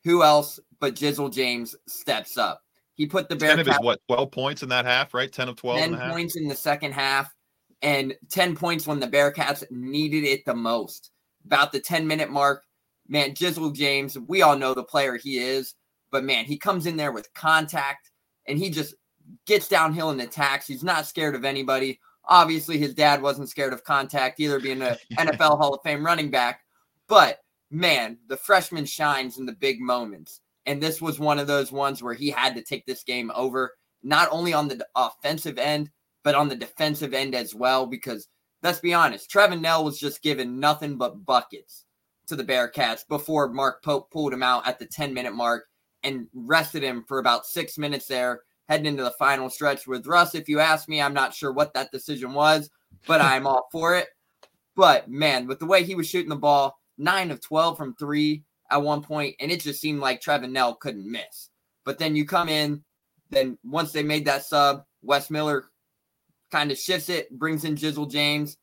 who 0.04 0.24
else 0.24 0.60
but 0.80 0.96
Jizzle 0.96 1.34
James 1.34 1.76
steps 1.88 2.38
up? 2.38 2.62
He 2.96 3.06
put 3.06 3.30
the 3.30 3.36
Bearcats. 3.36 3.50
10 3.50 3.60
of 3.60 3.68
his, 3.68 3.80
what, 3.82 4.02
12 4.08 4.32
points 4.32 4.64
in 4.64 4.70
that 4.70 4.86
half, 4.86 5.14
right? 5.14 5.32
10 5.32 5.50
of 5.50 5.56
12. 5.58 5.80
10 5.80 6.12
points 6.12 6.36
in 6.36 6.48
the 6.48 6.56
second 6.56 6.94
half, 6.94 7.34
and 7.82 8.16
10 8.30 8.56
points 8.56 8.88
when 8.88 9.00
the 9.00 9.08
Bearcats 9.08 9.64
needed 9.70 10.24
it 10.24 10.46
the 10.46 10.56
most. 10.56 11.12
About 11.46 11.72
the 11.72 11.80
10 11.80 12.08
minute 12.08 12.32
mark, 12.32 12.64
man, 13.08 13.32
Jizzle 13.36 13.76
James, 13.76 14.18
we 14.18 14.42
all 14.42 14.58
know 14.58 14.74
the 14.74 14.84
player 14.84 15.16
he 15.16 15.38
is, 15.38 15.76
but 16.12 16.24
man, 16.24 16.46
he 16.46 16.58
comes 16.58 16.86
in 16.86 16.98
there 16.98 17.12
with 17.12 17.32
contact 17.34 18.10
and 18.48 18.58
he 18.58 18.70
just 18.70 18.96
gets 19.46 19.68
downhill 19.68 20.10
and 20.10 20.22
attacks. 20.22 20.66
He's 20.66 20.84
not 20.84 21.06
scared 21.06 21.36
of 21.36 21.46
anybody. 21.46 22.00
Obviously, 22.28 22.78
his 22.78 22.94
dad 22.94 23.22
wasn't 23.22 23.50
scared 23.50 23.74
of 23.74 23.84
contact 23.84 24.40
either, 24.40 24.60
being 24.60 24.82
an 24.82 24.98
NFL 25.20 25.58
Hall 25.60 25.76
of 25.76 25.82
Fame 25.84 26.06
running 26.06 26.32
back. 26.32 26.62
But 27.08 27.40
man, 27.70 28.18
the 28.28 28.38
freshman 28.38 28.86
shines 28.86 29.38
in 29.38 29.46
the 29.46 29.54
big 29.54 29.80
moments. 29.80 30.42
And 30.66 30.82
this 30.82 31.02
was 31.02 31.20
one 31.20 31.40
of 31.40 31.48
those 31.48 31.72
ones 31.72 32.02
where 32.02 32.14
he 32.14 32.30
had 32.30 32.56
to 32.56 32.64
take 32.64 32.86
this 32.86 33.04
game 33.04 33.32
over, 33.36 33.74
not 34.04 34.30
only 34.32 34.54
on 34.54 34.68
the 34.68 34.86
offensive 34.96 35.58
end, 35.58 35.90
but 36.24 36.36
on 36.36 36.50
the 36.50 36.56
defensive 36.56 37.14
end 37.14 37.36
as 37.36 37.54
well. 37.54 37.86
Because 37.86 38.28
let's 38.64 38.80
be 38.80 38.94
honest, 38.94 39.32
Trevin 39.32 39.62
Knell 39.62 39.84
was 39.84 40.00
just 40.00 40.24
given 40.24 40.60
nothing 40.60 40.98
but 40.98 41.26
buckets 41.26 41.86
to 42.28 42.36
the 42.36 42.44
Bearcats 42.44 43.08
before 43.08 43.50
Mark 43.50 43.84
Pope 43.84 44.10
pulled 44.12 44.34
him 44.34 44.44
out 44.44 44.68
at 44.68 44.80
the 44.80 44.86
10 44.86 45.14
minute 45.14 45.34
mark 45.34 45.66
and 46.04 46.28
rested 46.34 46.84
him 46.84 47.04
for 47.08 47.20
about 47.20 47.46
six 47.46 47.78
minutes 47.78 48.08
there, 48.08 48.42
heading 48.68 48.86
into 48.86 49.04
the 49.04 49.12
final 49.12 49.50
stretch 49.50 49.88
with 49.88 50.08
Russ. 50.08 50.36
If 50.36 50.50
you 50.50 50.60
ask 50.60 50.88
me, 50.88 51.02
I'm 51.02 51.14
not 51.14 51.34
sure 51.34 51.52
what 51.52 51.74
that 51.74 51.92
decision 51.92 52.34
was, 52.34 52.70
but 53.08 53.22
I'm 53.22 53.48
all 53.48 53.68
for 53.72 53.96
it. 53.96 54.08
But 54.76 55.10
man, 55.10 55.48
with 55.48 55.60
the 55.60 55.66
way 55.66 55.84
he 55.84 55.96
was 55.96 56.08
shooting 56.08 56.30
the 56.30 56.36
ball, 56.36 56.78
nine 56.98 57.32
of 57.32 57.42
12 57.42 57.78
from 57.78 57.96
three 57.96 58.44
at 58.70 58.82
one 58.82 59.02
point, 59.02 59.36
and 59.40 59.52
it 59.52 59.62
just 59.62 59.82
seemed 59.82 60.00
like 60.00 60.22
Trevin 60.22 60.52
Knell 60.52 60.76
couldn't 60.76 61.10
miss. 61.10 61.50
But 61.84 62.00
then 62.00 62.16
you 62.16 62.26
come 62.26 62.50
in, 62.50 62.84
then 63.30 63.58
once 63.64 63.92
they 63.92 64.04
made 64.04 64.26
that 64.26 64.44
sub, 64.44 64.84
Wes 65.02 65.30
Miller 65.30 65.66
kind 66.52 66.72
of 66.72 66.78
shifts 66.78 67.10
it, 67.10 67.30
brings 67.32 67.64
in 67.64 67.76
Jizzle 67.76 68.10
James. 68.10 68.58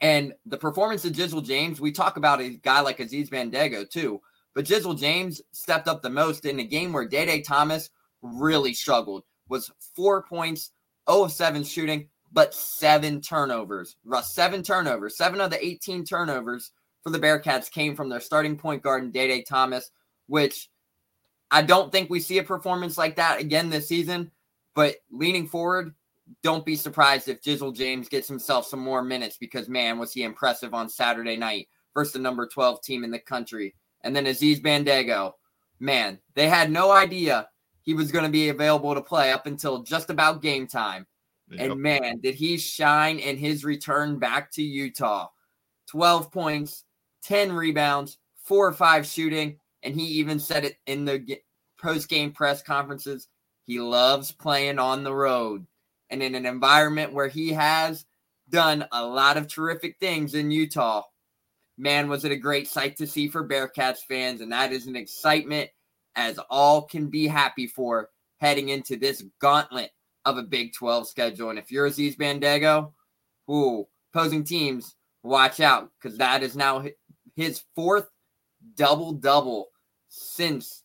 And 0.00 0.34
the 0.46 0.56
performance 0.56 1.04
of 1.04 1.12
Jizzle 1.12 1.44
James, 1.44 1.80
we 1.80 1.92
talk 1.92 2.16
about 2.16 2.40
a 2.40 2.50
guy 2.50 2.80
like 2.80 3.00
Aziz 3.00 3.30
Bandaogo 3.30 3.88
too, 3.88 4.20
but 4.54 4.64
Jizzle 4.64 4.98
James 4.98 5.42
stepped 5.52 5.88
up 5.88 6.02
the 6.02 6.10
most 6.10 6.44
in 6.46 6.58
a 6.58 6.64
game 6.64 6.92
where 6.92 7.06
Day 7.06 7.26
Day 7.26 7.42
Thomas 7.42 7.90
really 8.22 8.74
struggled. 8.74 9.24
Was 9.48 9.70
four 9.94 10.22
points, 10.22 10.72
0 11.10 11.24
of 11.24 11.32
7 11.32 11.62
shooting, 11.64 12.08
but 12.32 12.54
seven 12.54 13.20
turnovers. 13.20 13.96
Russ, 14.04 14.34
seven 14.34 14.62
turnovers. 14.62 15.16
Seven 15.16 15.40
of 15.40 15.50
the 15.50 15.64
18 15.64 16.04
turnovers 16.04 16.72
for 17.04 17.10
the 17.10 17.20
Bearcats 17.20 17.70
came 17.70 17.94
from 17.94 18.08
their 18.08 18.20
starting 18.20 18.56
point 18.56 18.82
guard 18.82 19.04
and 19.04 19.12
Day 19.12 19.28
Day 19.28 19.42
Thomas, 19.42 19.90
which 20.26 20.68
I 21.50 21.62
don't 21.62 21.92
think 21.92 22.10
we 22.10 22.18
see 22.18 22.38
a 22.38 22.42
performance 22.42 22.98
like 22.98 23.16
that 23.16 23.38
again 23.38 23.70
this 23.70 23.86
season. 23.86 24.32
But 24.74 24.96
leaning 25.12 25.46
forward, 25.46 25.94
don't 26.42 26.66
be 26.66 26.74
surprised 26.74 27.28
if 27.28 27.42
Jizzle 27.42 27.76
James 27.76 28.08
gets 28.08 28.26
himself 28.26 28.66
some 28.66 28.80
more 28.80 29.02
minutes 29.02 29.36
because, 29.36 29.68
man, 29.68 29.98
was 29.98 30.12
he 30.12 30.24
impressive 30.24 30.74
on 30.74 30.88
Saturday 30.88 31.36
night 31.36 31.68
versus 31.92 32.14
the 32.14 32.18
number 32.18 32.46
12 32.46 32.82
team 32.82 33.04
in 33.04 33.10
the 33.10 33.18
country. 33.18 33.74
And 34.02 34.16
then 34.16 34.26
Aziz 34.26 34.60
Bandaogo, 34.60 35.32
man, 35.78 36.18
they 36.34 36.48
had 36.48 36.70
no 36.70 36.90
idea 36.90 37.48
he 37.82 37.94
was 37.94 38.10
going 38.10 38.24
to 38.24 38.30
be 38.30 38.48
available 38.48 38.94
to 38.94 39.00
play 39.02 39.30
up 39.30 39.46
until 39.46 39.82
just 39.82 40.10
about 40.10 40.42
game 40.42 40.66
time. 40.66 41.06
Yep. 41.50 41.60
And 41.60 41.80
man, 41.80 42.20
did 42.20 42.34
he 42.34 42.56
shine 42.56 43.18
in 43.18 43.36
his 43.36 43.64
return 43.64 44.18
back 44.18 44.50
to 44.52 44.62
Utah. 44.62 45.28
12 45.88 46.32
points, 46.32 46.84
10 47.24 47.52
rebounds, 47.52 48.18
four 48.42 48.66
or 48.66 48.72
five 48.72 49.06
shooting. 49.06 49.58
And 49.82 49.94
he 49.94 50.04
even 50.04 50.38
said 50.38 50.64
it 50.64 50.76
in 50.86 51.04
the 51.04 51.38
post 51.80 52.08
game 52.08 52.32
press 52.32 52.62
conferences. 52.62 53.28
He 53.64 53.80
loves 53.80 54.32
playing 54.32 54.78
on 54.78 55.04
the 55.04 55.14
road 55.14 55.66
and 56.10 56.22
in 56.22 56.34
an 56.34 56.46
environment 56.46 57.12
where 57.12 57.28
he 57.28 57.52
has 57.52 58.04
done 58.50 58.86
a 58.92 59.04
lot 59.04 59.36
of 59.36 59.48
terrific 59.48 59.96
things 59.98 60.34
in 60.34 60.50
Utah. 60.50 61.02
Man, 61.76 62.08
was 62.08 62.24
it 62.24 62.32
a 62.32 62.36
great 62.36 62.68
sight 62.68 62.96
to 62.98 63.06
see 63.06 63.28
for 63.28 63.46
Bearcats 63.46 63.98
fans. 64.06 64.40
And 64.40 64.52
that 64.52 64.72
is 64.72 64.86
an 64.86 64.96
excitement 64.96 65.70
as 66.14 66.38
all 66.50 66.82
can 66.82 67.08
be 67.08 67.26
happy 67.26 67.66
for 67.66 68.10
heading 68.38 68.68
into 68.68 68.96
this 68.96 69.24
gauntlet 69.40 69.90
of 70.24 70.38
a 70.38 70.42
Big 70.42 70.72
12 70.74 71.08
schedule. 71.08 71.50
And 71.50 71.58
if 71.58 71.72
you're 71.72 71.86
Aziz 71.86 72.16
Bandaogo, 72.16 72.92
who 73.46 73.86
opposing 74.12 74.44
teams, 74.44 74.94
watch 75.22 75.58
out 75.58 75.90
because 75.98 76.18
that 76.18 76.42
is 76.42 76.54
now 76.54 76.84
his 77.36 77.62
fourth 77.74 78.08
double 78.76 79.12
double 79.12 79.68
since 80.08 80.84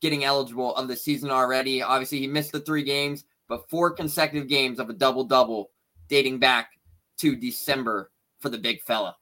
getting 0.00 0.24
eligible 0.24 0.74
of 0.76 0.88
the 0.88 0.96
season 0.96 1.30
already. 1.30 1.82
Obviously, 1.82 2.18
he 2.18 2.26
missed 2.26 2.52
the 2.52 2.60
three 2.60 2.82
games, 2.82 3.24
but 3.48 3.68
four 3.68 3.90
consecutive 3.90 4.48
games 4.48 4.78
of 4.78 4.90
a 4.90 4.92
double 4.92 5.24
double 5.24 5.70
dating 6.08 6.38
back 6.38 6.70
to 7.18 7.36
December 7.36 8.10
for 8.40 8.48
the 8.48 8.58
big 8.58 8.80
fella. 8.82 9.16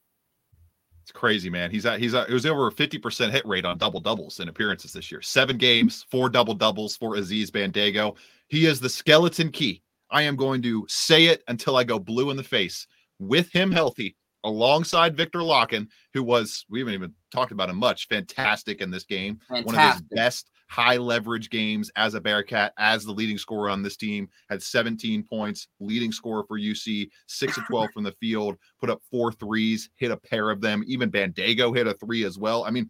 It's 1.02 1.12
crazy, 1.12 1.48
man. 1.48 1.70
He's 1.70 1.86
at 1.86 2.00
he's 2.00 2.14
at, 2.14 2.28
it 2.28 2.32
was 2.32 2.46
over 2.46 2.66
a 2.66 2.72
50% 2.72 3.30
hit 3.30 3.46
rate 3.46 3.64
on 3.64 3.78
double 3.78 4.00
doubles 4.00 4.40
in 4.40 4.48
appearances 4.48 4.92
this 4.92 5.10
year. 5.10 5.22
Seven 5.22 5.56
games, 5.56 6.04
four 6.10 6.28
double 6.28 6.54
doubles 6.54 6.96
for 6.96 7.14
Aziz 7.14 7.50
Bandaogo. 7.50 8.16
He 8.48 8.66
is 8.66 8.80
the 8.80 8.88
skeleton 8.88 9.50
key. 9.50 9.82
I 10.10 10.22
am 10.22 10.36
going 10.36 10.62
to 10.62 10.84
say 10.88 11.26
it 11.26 11.42
until 11.48 11.76
I 11.76 11.84
go 11.84 11.98
blue 11.98 12.30
in 12.30 12.36
the 12.36 12.42
face. 12.42 12.86
With 13.18 13.50
him 13.50 13.70
healthy, 13.70 14.16
alongside 14.46 15.16
Viktor 15.16 15.40
Lakhin, 15.40 15.88
who 16.14 16.22
was, 16.22 16.64
we 16.70 16.78
haven't 16.78 16.94
even 16.94 17.12
talked 17.32 17.52
about 17.52 17.68
him 17.68 17.76
much, 17.76 18.08
fantastic 18.08 18.80
in 18.80 18.90
this 18.90 19.04
game. 19.04 19.40
Fantastic. 19.48 19.66
One 19.66 19.74
of 19.74 19.92
his 19.92 20.02
best 20.02 20.50
high 20.68 20.96
leverage 20.96 21.50
games 21.50 21.90
as 21.96 22.14
a 22.14 22.20
Bearcat, 22.20 22.72
as 22.78 23.04
the 23.04 23.12
leading 23.12 23.38
scorer 23.38 23.68
on 23.68 23.82
this 23.82 23.96
team, 23.96 24.28
had 24.48 24.62
17 24.62 25.24
points, 25.24 25.68
leading 25.80 26.12
scorer 26.12 26.44
for 26.46 26.58
UC, 26.58 27.08
6 27.26 27.58
of 27.58 27.66
12 27.66 27.90
from 27.92 28.04
the 28.04 28.14
field, 28.20 28.56
put 28.80 28.88
up 28.88 29.02
four 29.10 29.32
threes, 29.32 29.90
hit 29.96 30.10
a 30.10 30.16
pair 30.16 30.50
of 30.50 30.60
them. 30.60 30.84
Even 30.86 31.10
Bandaogo 31.10 31.76
hit 31.76 31.86
a 31.86 31.94
three 31.94 32.24
as 32.24 32.38
well. 32.38 32.64
I 32.64 32.70
mean, 32.70 32.88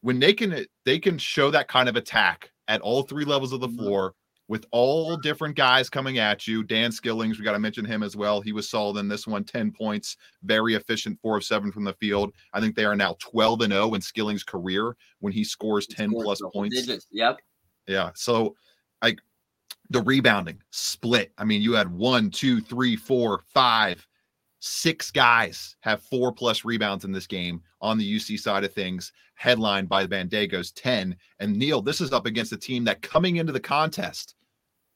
when 0.00 0.18
they 0.18 0.32
can 0.32 0.64
they 0.84 0.98
can 0.98 1.18
show 1.18 1.50
that 1.50 1.68
kind 1.68 1.88
of 1.88 1.96
attack 1.96 2.50
at 2.68 2.80
all 2.80 3.02
three 3.02 3.24
levels 3.24 3.52
of 3.52 3.60
the 3.60 3.68
mm-hmm. 3.68 3.78
floor 3.78 4.14
with 4.52 4.66
all 4.70 5.16
different 5.16 5.56
guys 5.56 5.88
coming 5.88 6.18
at 6.18 6.46
you. 6.46 6.62
Dan 6.62 6.90
Skillings, 6.90 7.38
we 7.38 7.44
got 7.44 7.52
to 7.52 7.58
mention 7.58 7.86
him 7.86 8.02
as 8.02 8.16
well. 8.16 8.42
He 8.42 8.52
was 8.52 8.68
solid 8.68 8.98
in 8.98 9.08
this 9.08 9.26
one, 9.26 9.44
10 9.44 9.72
points, 9.72 10.18
very 10.42 10.74
efficient, 10.74 11.18
four 11.22 11.38
of 11.38 11.44
seven 11.44 11.72
from 11.72 11.84
the 11.84 11.94
field. 11.94 12.34
I 12.52 12.60
think 12.60 12.76
they 12.76 12.84
are 12.84 12.94
now 12.94 13.16
12 13.18 13.62
and 13.62 13.72
0 13.72 13.94
in 13.94 14.02
Skillings' 14.02 14.44
career 14.44 14.94
when 15.20 15.32
he 15.32 15.42
scores 15.42 15.86
10 15.86 16.10
he 16.10 16.16
plus 16.22 16.42
points. 16.52 16.76
Digits. 16.76 17.06
Yep. 17.10 17.38
Yeah. 17.86 18.10
So, 18.14 18.54
like 19.02 19.20
the 19.88 20.02
rebounding 20.02 20.60
split. 20.70 21.32
I 21.38 21.46
mean, 21.46 21.62
you 21.62 21.72
had 21.72 21.90
one, 21.90 22.30
two, 22.30 22.60
three, 22.60 22.94
four, 22.94 23.44
five, 23.54 24.06
six 24.58 25.10
guys 25.10 25.76
have 25.80 26.02
four 26.02 26.30
plus 26.30 26.62
rebounds 26.62 27.06
in 27.06 27.12
this 27.12 27.26
game 27.26 27.62
on 27.80 27.96
the 27.96 28.16
UC 28.16 28.38
side 28.38 28.64
of 28.64 28.74
things, 28.74 29.14
headlined 29.34 29.88
by 29.88 30.06
Bandaogo's 30.06 30.72
10. 30.72 31.16
And 31.40 31.56
Neil, 31.56 31.80
this 31.80 32.02
is 32.02 32.12
up 32.12 32.26
against 32.26 32.52
a 32.52 32.58
team 32.58 32.84
that 32.84 33.00
coming 33.00 33.36
into 33.36 33.52
the 33.54 33.58
contest 33.58 34.34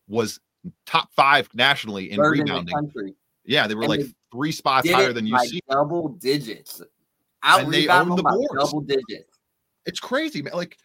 was 0.09 0.41
top 0.85 1.11
five 1.15 1.49
nationally 1.55 2.11
in 2.11 2.19
Third 2.19 2.39
rebounding. 2.39 2.77
In 2.77 2.91
the 2.95 3.15
yeah, 3.45 3.67
they 3.67 3.75
were 3.75 3.83
and 3.83 3.91
like 3.91 4.01
they 4.01 4.15
three 4.33 4.53
spots 4.53 4.89
higher 4.91 5.13
than 5.13 5.27
UC. 5.27 5.61
Double 5.71 6.09
digits. 6.09 6.83
Out 7.43 7.61
and 7.61 7.73
they 7.73 7.87
the 7.87 8.23
boards. 8.23 8.71
Double 8.71 8.81
digits. 8.81 9.39
It's 9.87 10.01
crazy, 10.01 10.43
man. 10.43 10.55
Like 10.55 10.77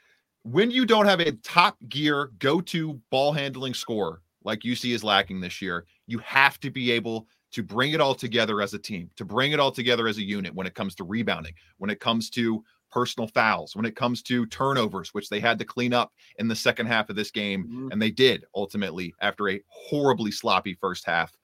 when 0.44 0.72
you 0.72 0.86
don't 0.86 1.06
have 1.06 1.20
a 1.20 1.32
top 1.32 1.78
gear 1.90 2.32
go-to 2.40 3.00
ball 3.10 3.32
handling 3.32 3.74
score 3.74 4.22
like 4.44 4.62
UC 4.62 4.94
is 4.94 5.04
lacking 5.04 5.40
this 5.40 5.62
year, 5.62 5.86
you 6.08 6.20
have 6.20 6.60
to 6.62 6.72
be 6.72 6.92
able 6.92 7.28
to 7.52 7.64
bring 7.64 7.92
it 7.92 8.02
all 8.02 8.16
together 8.16 8.62
as 8.62 8.74
a 8.74 8.80
team, 8.80 9.10
to 9.18 9.26
bring 9.26 9.52
it 9.52 9.60
all 9.60 9.72
together 9.72 10.08
as 10.08 10.18
a 10.18 10.24
unit 10.24 10.54
when 10.54 10.66
it 10.66 10.74
comes 10.74 10.96
to 10.96 11.04
rebounding, 11.04 11.54
when 11.78 11.90
it 11.90 12.00
comes 12.00 12.30
to 12.32 12.64
personal 12.92 13.28
fouls, 13.28 13.76
when 13.76 13.86
it 13.86 13.96
comes 13.96 14.22
to 14.24 14.46
turnovers, 14.48 15.14
which 15.14 15.30
they 15.30 15.40
had 15.40 15.58
to 15.60 15.66
clean 15.66 15.94
up 15.94 16.12
in 16.38 16.48
the 16.48 16.56
second 16.56 16.88
half 16.88 17.10
of 17.10 17.16
this 17.16 17.32
game. 17.32 17.64
Mm-hmm. 17.64 17.90
And 17.92 18.02
they 18.02 18.12
did 18.12 18.46
ultimately 18.54 19.14
after 19.22 19.50
a 19.50 19.62
horribly 19.68 20.32
sloppy 20.32 20.78
first 20.80 21.06
half. 21.06 21.36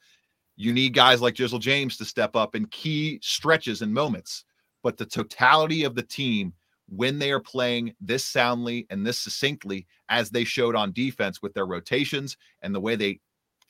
You 0.55 0.73
need 0.73 0.93
guys 0.93 1.21
like 1.21 1.35
Jizzle 1.35 1.59
James 1.59 1.97
to 1.97 2.05
step 2.05 2.35
up 2.35 2.55
in 2.55 2.65
key 2.67 3.19
stretches 3.21 3.81
and 3.81 3.93
moments. 3.93 4.43
But 4.83 4.97
the 4.97 5.05
totality 5.05 5.83
of 5.83 5.95
the 5.95 6.03
team, 6.03 6.53
when 6.89 7.19
they 7.19 7.31
are 7.31 7.39
playing 7.39 7.93
this 7.99 8.25
soundly 8.25 8.87
and 8.89 9.05
this 9.05 9.19
succinctly, 9.19 9.87
as 10.09 10.29
they 10.29 10.43
showed 10.43 10.75
on 10.75 10.93
defense 10.93 11.41
with 11.41 11.53
their 11.53 11.65
rotations 11.65 12.37
and 12.61 12.73
the 12.73 12.79
way 12.79 12.95
they 12.95 13.19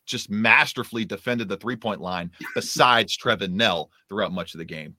just 0.05 0.29
masterfully 0.29 1.03
defended 1.03 1.49
the 1.49 1.57
three 1.57 1.75
point 1.75 2.01
line, 2.01 2.31
besides 2.55 3.17
Trevin 3.17 3.51
Knell 3.51 3.91
throughout 4.07 4.31
much 4.31 4.53
of 4.53 4.59
the 4.59 4.65
game 4.65 4.95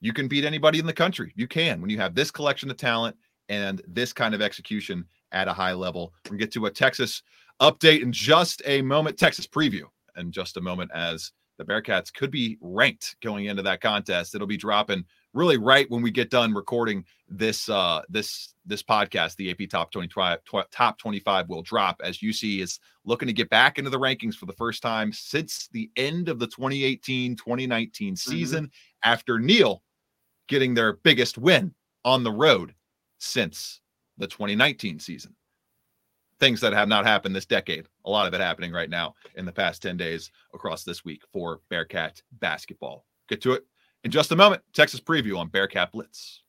you 0.00 0.12
can 0.12 0.28
beat 0.28 0.44
anybody 0.44 0.78
in 0.78 0.86
the 0.86 0.92
country. 0.92 1.32
You 1.36 1.46
can 1.46 1.80
when 1.80 1.90
you 1.90 1.98
have 1.98 2.14
this 2.14 2.30
collection 2.30 2.70
of 2.70 2.76
talent 2.76 3.16
and 3.48 3.82
this 3.86 4.12
kind 4.12 4.34
of 4.34 4.42
execution 4.42 5.04
at 5.32 5.48
a 5.48 5.52
high 5.52 5.72
level. 5.72 6.12
We're 6.30 6.36
get 6.36 6.52
to 6.52 6.66
a 6.66 6.70
Texas 6.70 7.22
update 7.60 8.02
in 8.02 8.12
just 8.12 8.62
a 8.64 8.82
moment, 8.82 9.18
Texas 9.18 9.46
preview 9.46 9.84
in 10.16 10.32
just 10.32 10.56
a 10.56 10.60
moment 10.60 10.90
as 10.94 11.32
the 11.58 11.64
Bearcats 11.64 12.12
could 12.12 12.30
be 12.30 12.58
ranked 12.60 13.16
going 13.22 13.46
into 13.46 13.62
that 13.62 13.80
contest. 13.80 14.34
It'll 14.34 14.46
be 14.46 14.56
dropping 14.56 15.04
really 15.36 15.58
right 15.58 15.88
when 15.90 16.02
we 16.02 16.10
get 16.10 16.30
done 16.30 16.54
recording 16.54 17.04
this 17.28 17.68
uh 17.68 18.00
this 18.08 18.54
this 18.64 18.82
podcast 18.82 19.36
the 19.36 19.50
ap 19.50 19.68
top 19.68 19.90
25 19.92 20.38
top 20.70 20.98
25 20.98 21.48
will 21.48 21.62
drop 21.62 22.00
as 22.02 22.18
uc 22.18 22.62
is 22.62 22.80
looking 23.04 23.26
to 23.26 23.34
get 23.34 23.50
back 23.50 23.78
into 23.78 23.90
the 23.90 23.98
rankings 23.98 24.34
for 24.34 24.46
the 24.46 24.52
first 24.54 24.82
time 24.82 25.12
since 25.12 25.68
the 25.72 25.90
end 25.96 26.28
of 26.28 26.38
the 26.38 26.46
2018 26.46 27.36
2019 27.36 28.14
mm-hmm. 28.14 28.14
season 28.14 28.64
mm-hmm. 28.64 29.10
after 29.10 29.38
neil 29.38 29.82
getting 30.48 30.74
their 30.74 30.94
biggest 30.94 31.38
win 31.38 31.74
on 32.04 32.22
the 32.22 32.32
road 32.32 32.74
since 33.18 33.80
the 34.18 34.26
2019 34.26 34.98
season. 34.98 35.34
Things 36.38 36.60
that 36.60 36.72
have 36.72 36.88
not 36.88 37.06
happened 37.06 37.34
this 37.34 37.46
decade. 37.46 37.86
A 38.04 38.10
lot 38.10 38.26
of 38.26 38.34
it 38.34 38.40
happening 38.40 38.72
right 38.72 38.90
now 38.90 39.14
in 39.36 39.44
the 39.46 39.52
past 39.52 39.82
10 39.82 39.96
days 39.96 40.30
across 40.54 40.84
this 40.84 41.04
week 41.04 41.22
for 41.32 41.60
Bearcat 41.70 42.22
basketball. 42.32 43.06
Get 43.28 43.40
to 43.42 43.52
it 43.52 43.64
in 44.04 44.10
just 44.10 44.32
a 44.32 44.36
moment. 44.36 44.62
Texas 44.72 45.00
preview 45.00 45.38
on 45.38 45.48
Bearcat 45.48 45.92
Blitz. 45.92 46.42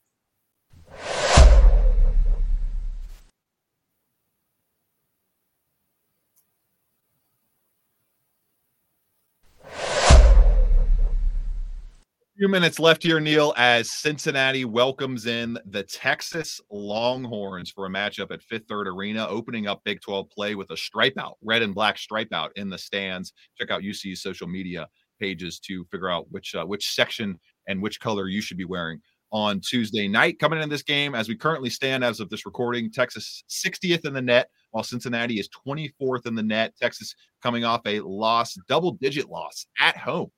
Few 12.38 12.48
minutes 12.48 12.78
left 12.78 13.02
here, 13.02 13.20
Neil, 13.20 13.52
as 13.58 13.90
Cincinnati 13.90 14.64
welcomes 14.64 15.26
in 15.26 15.58
the 15.66 15.82
Texas 15.82 16.62
Longhorns 16.70 17.72
for 17.72 17.88
a 17.88 17.90
matchup 17.90 18.32
at 18.32 18.44
Fifth 18.44 18.68
Third 18.70 18.88
Arena, 18.88 19.26
opening 19.28 19.66
up 19.66 19.82
Big 19.84 20.02
12 20.02 20.30
play 20.30 20.54
with 20.54 20.70
a 20.70 20.78
stripe 20.78 21.18
out, 21.18 21.38
red 21.42 21.64
and 21.64 21.74
black 21.74 21.98
stripe 21.98 22.32
out 22.34 22.52
in 22.56 22.70
the 22.70 22.78
stands. 22.78 23.34
Check 23.58 23.72
out 23.72 23.82
UC's 23.82 24.22
social 24.22 24.48
media 24.48 24.88
pages 25.20 25.60
to 25.62 25.84
figure 25.86 26.12
out 26.12 26.28
which 26.30 26.54
uh, 26.54 26.64
which 26.64 26.94
section 26.94 27.40
and 27.68 27.82
which 27.82 28.00
color 28.00 28.28
you 28.28 28.40
should 28.40 28.58
be 28.58 28.66
wearing 28.66 29.02
on 29.32 29.60
Tuesday 29.60 30.08
night. 30.08 30.38
Coming 30.38 30.62
in 30.62 30.70
this 30.70 30.84
game, 30.84 31.16
as 31.16 31.28
we 31.28 31.36
currently 31.36 31.72
stand 31.72 32.04
as 32.04 32.20
of 32.20 32.30
this 32.30 32.46
recording, 32.46 32.92
Texas 32.92 33.44
60th 33.50 34.06
in 34.06 34.14
the 34.14 34.22
net, 34.22 34.52
while 34.70 34.84
Cincinnati 34.84 35.40
is 35.40 35.50
24th 35.68 36.28
in 36.28 36.36
the 36.36 36.44
net. 36.44 36.76
Texas 36.80 37.16
coming 37.42 37.66
off 37.66 37.82
a 37.88 38.00
loss, 38.02 38.56
double 38.68 38.92
digit 38.92 39.28
loss 39.28 39.66
at 39.80 39.98
home 39.98 40.30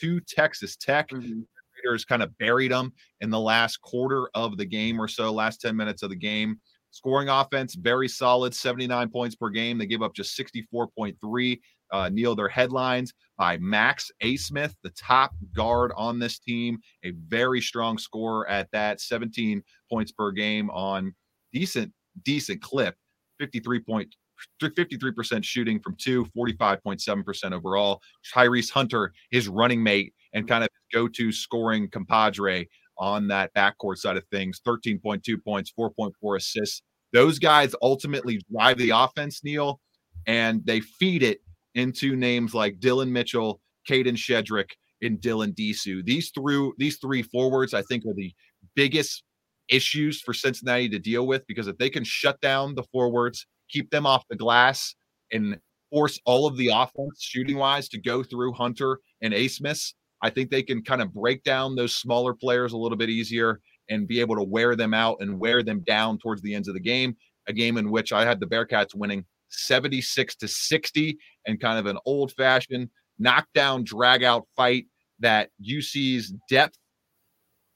to 0.00 0.20
Texas 0.20 0.76
Tech. 0.76 1.08
Mm-hmm. 1.08 1.40
Raiders 1.84 2.04
kind 2.04 2.22
of 2.22 2.36
buried 2.38 2.72
them 2.72 2.92
in 3.20 3.30
the 3.30 3.40
last 3.40 3.80
quarter 3.80 4.28
of 4.34 4.56
the 4.56 4.64
game 4.64 5.00
or 5.00 5.08
so, 5.08 5.32
last 5.32 5.60
10 5.60 5.76
minutes 5.76 6.02
of 6.02 6.10
the 6.10 6.16
game. 6.16 6.60
Scoring 6.90 7.30
offense, 7.30 7.74
very 7.74 8.06
solid, 8.06 8.54
79 8.54 9.08
points 9.08 9.34
per 9.34 9.48
game. 9.48 9.78
They 9.78 9.86
give 9.86 10.02
up 10.02 10.14
just 10.14 10.38
64.3. 10.38 11.60
Uh, 11.90 12.08
Neil, 12.10 12.34
their 12.34 12.48
headlines 12.48 13.12
by 13.36 13.58
Max 13.58 14.10
Abmas, 14.22 14.74
the 14.82 14.90
top 14.90 15.32
guard 15.54 15.92
on 15.96 16.18
this 16.18 16.38
team, 16.38 16.78
a 17.04 17.12
very 17.28 17.60
strong 17.60 17.98
scorer 17.98 18.48
at 18.48 18.68
that, 18.72 19.00
17 19.00 19.62
points 19.90 20.12
per 20.12 20.30
game 20.32 20.70
on 20.70 21.14
decent, 21.52 21.92
decent 22.24 22.62
clip, 22.62 22.94
53 23.40 23.80
point 23.80 24.14
53% 24.62 25.44
shooting 25.44 25.80
from 25.80 25.96
two, 25.98 26.26
45.7% 26.36 27.52
overall. 27.52 28.00
Tyrese 28.34 28.70
Hunter, 28.70 29.12
his 29.30 29.48
running 29.48 29.82
mate 29.82 30.14
and 30.32 30.48
kind 30.48 30.64
of 30.64 30.70
go 30.92 31.08
to 31.08 31.32
scoring 31.32 31.88
compadre 31.88 32.68
on 32.98 33.28
that 33.28 33.52
backcourt 33.54 33.98
side 33.98 34.16
of 34.16 34.24
things 34.30 34.60
13.2 34.66 35.22
points, 35.42 35.72
4.4 35.78 36.36
assists. 36.36 36.82
Those 37.12 37.38
guys 37.38 37.74
ultimately 37.82 38.40
drive 38.50 38.78
the 38.78 38.90
offense, 38.90 39.42
Neil, 39.44 39.80
and 40.26 40.64
they 40.64 40.80
feed 40.80 41.22
it 41.22 41.40
into 41.74 42.16
names 42.16 42.54
like 42.54 42.80
Dillon 42.80 43.12
Mitchell, 43.12 43.60
Kadin 43.88 44.16
Shedrick, 44.16 44.70
and 45.02 45.18
Dylan 45.20 45.54
Disu. 45.54 46.04
These 46.04 46.30
through 46.30 46.74
these 46.78 46.98
three 46.98 47.22
forwards, 47.22 47.74
I 47.74 47.82
think, 47.82 48.04
are 48.06 48.14
the 48.14 48.32
biggest 48.74 49.24
issues 49.68 50.20
for 50.20 50.34
Cincinnati 50.34 50.88
to 50.88 50.98
deal 50.98 51.26
with 51.26 51.46
because 51.46 51.66
if 51.66 51.76
they 51.78 51.90
can 51.90 52.04
shut 52.04 52.40
down 52.40 52.74
the 52.74 52.82
forwards 52.84 53.46
keep 53.72 53.90
them 53.90 54.06
off 54.06 54.24
the 54.28 54.36
glass 54.36 54.94
and 55.32 55.58
force 55.90 56.20
all 56.24 56.46
of 56.46 56.56
the 56.56 56.68
offense 56.68 57.20
shooting 57.20 57.56
wise 57.56 57.88
to 57.88 58.00
go 58.00 58.22
through 58.22 58.52
Hunter 58.52 58.98
and 59.22 59.34
Abmas. 59.34 59.94
I 60.22 60.30
think 60.30 60.50
they 60.50 60.62
can 60.62 60.82
kind 60.82 61.02
of 61.02 61.12
break 61.12 61.42
down 61.42 61.74
those 61.74 61.96
smaller 61.96 62.34
players 62.34 62.72
a 62.72 62.78
little 62.78 62.96
bit 62.96 63.10
easier 63.10 63.60
and 63.90 64.06
be 64.06 64.20
able 64.20 64.36
to 64.36 64.42
wear 64.42 64.76
them 64.76 64.94
out 64.94 65.16
and 65.20 65.38
wear 65.38 65.62
them 65.62 65.80
down 65.80 66.18
towards 66.18 66.42
the 66.42 66.54
ends 66.54 66.68
of 66.68 66.74
the 66.74 66.80
game. 66.80 67.16
A 67.48 67.52
game 67.52 67.76
in 67.76 67.90
which 67.90 68.12
I 68.12 68.24
had 68.24 68.38
the 68.38 68.46
Bearcats 68.46 68.94
winning 68.94 69.24
76 69.48 70.36
to 70.36 70.48
60 70.48 71.18
and 71.46 71.60
kind 71.60 71.78
of 71.78 71.86
an 71.86 71.98
old 72.06 72.32
fashioned 72.32 72.88
knockdown 73.18 73.84
drag 73.84 74.22
out 74.22 74.46
fight 74.56 74.86
that 75.18 75.50
UC's 75.60 76.32
depth, 76.48 76.78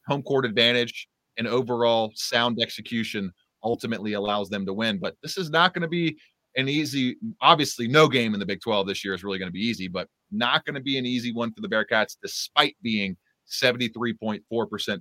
home 0.07 0.23
court 0.23 0.45
advantage, 0.45 1.09
and 1.37 1.47
overall 1.47 2.13
sound 2.15 2.59
execution 2.61 3.33
ultimately 3.67 4.13
allows 4.13 4.49
them 4.49 4.65
to 4.65 4.73
win. 4.73 4.99
But 4.99 5.17
this 5.23 5.37
is 5.37 5.51
not 5.51 5.75
going 5.75 5.83
to 5.83 5.89
be 5.89 6.17
an 6.55 6.69
easy, 6.69 7.17
obviously, 7.43 7.89
no 7.89 8.09
game 8.09 8.33
in 8.33 8.41
the 8.41 8.47
Big 8.47 8.61
12 8.63 8.87
this 8.87 9.05
year 9.05 9.13
is 9.13 9.25
really 9.25 9.39
going 9.39 9.49
to 9.49 9.53
be 9.53 9.67
easy, 9.67 9.89
but 9.89 10.09
not 10.31 10.65
going 10.65 10.77
to 10.77 10.81
be 10.81 10.97
an 10.97 11.05
easy 11.05 11.33
one 11.33 11.53
for 11.53 11.61
the 11.61 11.69
Bearcats, 11.69 12.17
despite 12.23 12.77
being 12.81 13.17
73.4% 13.51 14.41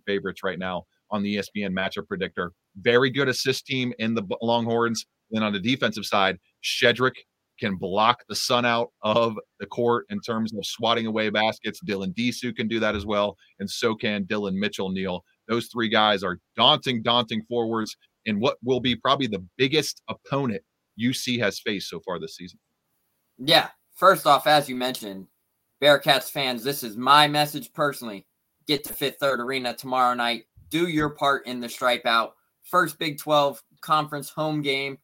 favorites 0.06 0.42
right 0.44 0.60
now 0.60 0.84
on 1.12 1.22
the 1.24 1.38
ESPN 1.38 1.72
matchup 1.72 2.08
predictor. 2.08 2.52
Very 2.78 3.10
good 3.10 3.30
assist 3.30 3.66
team 3.68 3.94
in 4.00 4.16
the 4.16 4.24
Longhorns. 4.42 5.06
Then 5.32 5.44
on 5.44 5.54
the 5.54 5.60
defensive 5.60 6.06
side, 6.06 6.38
Shedrick 6.64 7.16
can 7.60 7.78
block 7.78 8.20
the 8.28 8.36
sun 8.36 8.66
out 8.66 8.90
of 9.02 9.38
the 9.60 9.66
court 9.66 10.06
in 10.10 10.20
terms 10.20 10.54
of 10.54 10.66
swatting 10.66 11.06
away 11.06 11.30
baskets. 11.30 11.80
Dylan 11.88 12.14
Disu 12.14 12.54
can 12.56 12.68
do 12.68 12.80
that 12.82 12.96
as 12.96 13.06
well. 13.06 13.38
And 13.60 13.70
so 13.70 13.96
can 13.96 14.26
Dillon 14.26 14.60
Mitchell 14.60 14.90
Neil. 14.90 15.24
Those 15.48 15.70
three 15.72 15.90
guys 15.90 16.24
are 16.24 16.40
daunting, 16.58 17.02
daunting 17.02 17.44
forwards 17.48 17.96
in 18.26 18.40
what 18.40 18.58
will 18.64 18.80
be 18.80 18.96
probably 18.96 19.28
the 19.28 19.46
biggest 19.58 20.02
opponent 20.10 20.62
UC 21.00 21.40
has 21.40 21.60
faced 21.60 21.90
so 21.90 22.00
far 22.00 22.20
this 22.20 22.36
season. 22.36 22.60
Yeah. 23.38 23.70
First 23.94 24.28
off, 24.28 24.48
as 24.48 24.68
you 24.68 24.76
mentioned, 24.76 25.28
Bearcats 25.82 26.30
fans, 26.30 26.64
this 26.64 26.84
is 26.84 26.98
my 26.98 27.28
message 27.28 27.72
personally. 27.74 28.26
Get 28.68 28.84
to 28.86 28.94
Fifth 28.94 29.18
Third 29.20 29.40
Arena 29.40 29.74
tomorrow 29.74 30.14
night. 30.14 30.46
Do 30.70 30.88
your 30.88 31.10
part 31.10 31.46
in 31.46 31.60
the 31.60 31.70
stripe 31.70 32.06
out. 32.06 32.34
First 32.64 32.98
Big 32.98 33.20
12 33.20 33.62
conference 33.82 34.30
home 34.30 34.62
game. 34.62 34.98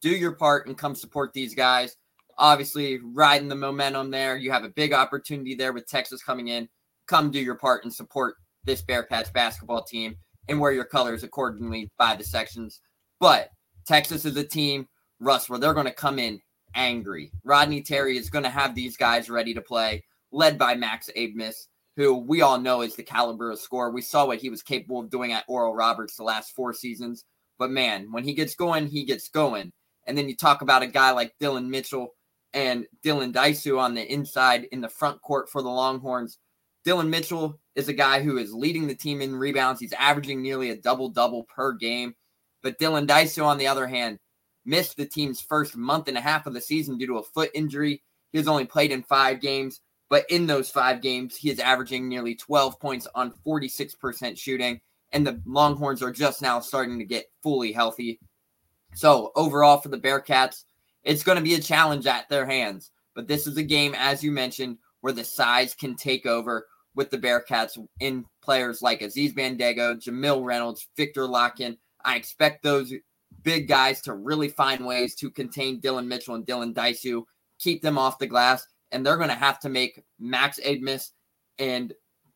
Do 0.00 0.10
your 0.10 0.32
part 0.32 0.66
and 0.66 0.78
come 0.78 0.94
support 0.94 1.32
these 1.32 1.54
guys. 1.54 1.96
Obviously, 2.38 3.00
riding 3.02 3.48
the 3.48 3.56
momentum 3.56 4.10
there. 4.10 4.36
You 4.36 4.52
have 4.52 4.62
a 4.62 4.68
big 4.68 4.92
opportunity 4.92 5.56
there 5.56 5.72
with 5.72 5.88
Texas 5.88 6.22
coming 6.22 6.48
in. 6.48 6.68
Come 7.08 7.30
do 7.32 7.40
your 7.40 7.56
part 7.56 7.82
and 7.82 7.92
support 7.92 8.36
this 8.64 8.82
Bearcats 8.82 9.32
basketball 9.32 9.82
team 9.82 10.16
and 10.48 10.58
wear 10.58 10.72
your 10.72 10.84
colors 10.84 11.22
accordingly 11.22 11.90
by 11.98 12.16
the 12.16 12.24
sections. 12.24 12.80
But 13.20 13.50
Texas 13.86 14.24
is 14.24 14.36
a 14.36 14.44
team, 14.44 14.88
Russ, 15.20 15.48
where 15.48 15.58
they're 15.58 15.74
going 15.74 15.86
to 15.86 15.92
come 15.92 16.18
in 16.18 16.40
angry. 16.74 17.32
Rodney 17.44 17.82
Terry 17.82 18.16
is 18.16 18.30
going 18.30 18.44
to 18.44 18.50
have 18.50 18.74
these 18.74 18.96
guys 18.96 19.30
ready 19.30 19.54
to 19.54 19.60
play, 19.60 20.04
led 20.32 20.58
by 20.58 20.74
Max 20.74 21.10
Abmas, 21.16 21.66
who 21.96 22.18
we 22.18 22.42
all 22.42 22.58
know 22.60 22.82
is 22.82 22.94
the 22.94 23.02
caliber 23.02 23.50
of 23.50 23.58
scorer. 23.58 23.90
We 23.90 24.02
saw 24.02 24.26
what 24.26 24.38
he 24.38 24.50
was 24.50 24.62
capable 24.62 25.00
of 25.00 25.10
doing 25.10 25.32
at 25.32 25.44
Oral 25.48 25.74
Roberts 25.74 26.16
the 26.16 26.22
last 26.22 26.54
four 26.54 26.72
seasons. 26.72 27.24
But 27.58 27.70
man, 27.70 28.12
when 28.12 28.24
he 28.24 28.34
gets 28.34 28.54
going, 28.54 28.86
he 28.86 29.04
gets 29.04 29.28
going. 29.28 29.72
And 30.06 30.16
then 30.16 30.28
you 30.28 30.36
talk 30.36 30.62
about 30.62 30.82
a 30.82 30.86
guy 30.86 31.10
like 31.10 31.34
Dillon 31.40 31.68
Mitchell 31.68 32.14
and 32.54 32.86
Dylan 33.04 33.32
Disu 33.32 33.78
on 33.78 33.94
the 33.94 34.10
inside 34.10 34.68
in 34.72 34.80
the 34.80 34.88
front 34.88 35.20
court 35.22 35.50
for 35.50 35.60
the 35.60 35.68
Longhorns. 35.68 36.38
Dillon 36.84 37.10
Mitchell 37.10 37.58
is 37.74 37.88
a 37.88 37.92
guy 37.92 38.22
who 38.22 38.38
is 38.38 38.52
leading 38.52 38.86
the 38.86 38.94
team 38.94 39.20
in 39.20 39.36
rebounds. 39.36 39.80
He's 39.80 39.92
averaging 39.92 40.42
nearly 40.42 40.70
a 40.70 40.76
double 40.76 41.08
double 41.08 41.44
per 41.44 41.72
game. 41.72 42.14
But 42.62 42.78
Dylan 42.78 43.06
Disu, 43.06 43.44
on 43.44 43.58
the 43.58 43.66
other 43.66 43.86
hand, 43.86 44.18
missed 44.64 44.96
the 44.96 45.06
team's 45.06 45.40
first 45.40 45.76
month 45.76 46.08
and 46.08 46.18
a 46.18 46.20
half 46.20 46.46
of 46.46 46.54
the 46.54 46.60
season 46.60 46.98
due 46.98 47.06
to 47.06 47.18
a 47.18 47.22
foot 47.22 47.50
injury. 47.54 48.02
He 48.32 48.38
has 48.38 48.48
only 48.48 48.66
played 48.66 48.90
in 48.90 49.02
five 49.02 49.40
games, 49.40 49.80
but 50.10 50.24
in 50.28 50.46
those 50.46 50.70
five 50.70 51.00
games, 51.00 51.36
he 51.36 51.50
is 51.50 51.58
averaging 51.58 52.08
nearly 52.08 52.34
12 52.34 52.78
points 52.80 53.06
on 53.14 53.32
46% 53.46 54.38
shooting. 54.38 54.80
And 55.12 55.26
the 55.26 55.40
Longhorns 55.46 56.02
are 56.02 56.12
just 56.12 56.42
now 56.42 56.60
starting 56.60 56.98
to 56.98 57.04
get 57.04 57.30
fully 57.42 57.72
healthy. 57.72 58.20
So, 58.94 59.32
overall, 59.36 59.78
for 59.78 59.88
the 59.88 59.98
Bearcats, 59.98 60.64
it's 61.02 61.22
going 61.22 61.36
to 61.36 61.44
be 61.44 61.54
a 61.54 61.60
challenge 61.60 62.06
at 62.06 62.28
their 62.28 62.44
hands. 62.44 62.90
But 63.14 63.26
this 63.26 63.46
is 63.46 63.56
a 63.56 63.62
game, 63.62 63.94
as 63.96 64.22
you 64.22 64.30
mentioned, 64.30 64.78
where 65.00 65.12
the 65.12 65.24
size 65.24 65.74
can 65.74 65.94
take 65.96 66.26
over 66.26 66.66
with 66.94 67.10
the 67.10 67.18
Bearcats 67.18 67.78
in 68.00 68.24
players 68.42 68.82
like 68.82 69.02
Aziz 69.02 69.32
Bandaogo, 69.32 70.02
Jamille 70.02 70.44
Reynolds, 70.44 70.88
Viktor 70.96 71.22
Lakhin. 71.22 71.76
I 72.04 72.16
expect 72.16 72.62
those 72.62 72.92
big 73.42 73.68
guys 73.68 74.00
to 74.02 74.14
really 74.14 74.48
find 74.48 74.84
ways 74.84 75.14
to 75.16 75.30
contain 75.30 75.80
Dillon 75.80 76.08
Mitchell 76.08 76.34
and 76.34 76.46
Dylan 76.46 76.74
Disu, 76.74 77.22
keep 77.58 77.82
them 77.82 77.98
off 77.98 78.18
the 78.18 78.26
glass, 78.26 78.66
and 78.90 79.04
they're 79.04 79.16
going 79.16 79.28
to 79.28 79.34
have 79.34 79.60
to 79.60 79.68
make 79.68 80.02
Max 80.18 80.58
Abmas 80.64 81.10
and 81.58 81.92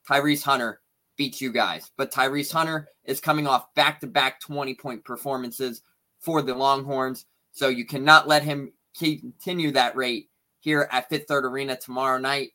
Tyrese 0.09 0.43
Hunter 0.43 0.81
beat 1.17 1.41
you 1.41 1.53
guys. 1.53 1.91
But 1.97 2.13
Tyrese 2.13 2.53
Hunter 2.53 2.89
is 3.05 3.21
coming 3.21 3.47
off 3.47 3.73
back 3.75 4.01
to 4.01 4.07
back 4.07 4.41
20 4.41 4.75
point 4.75 5.05
performances 5.05 5.83
for 6.21 6.43
the 6.43 6.55
Longhorns. 6.55 7.27
So 7.53 7.69
you 7.69 7.85
cannot 7.85 8.29
let 8.29 8.43
him 8.43 8.73
continue 8.97 9.73
that 9.73 9.97
rate 9.97 10.29
here 10.63 10.89
at 10.91 11.09
Fifth 11.09 11.27
Third 11.29 11.45
Arena 11.45 11.77
tomorrow 11.77 12.19
night. 12.19 12.51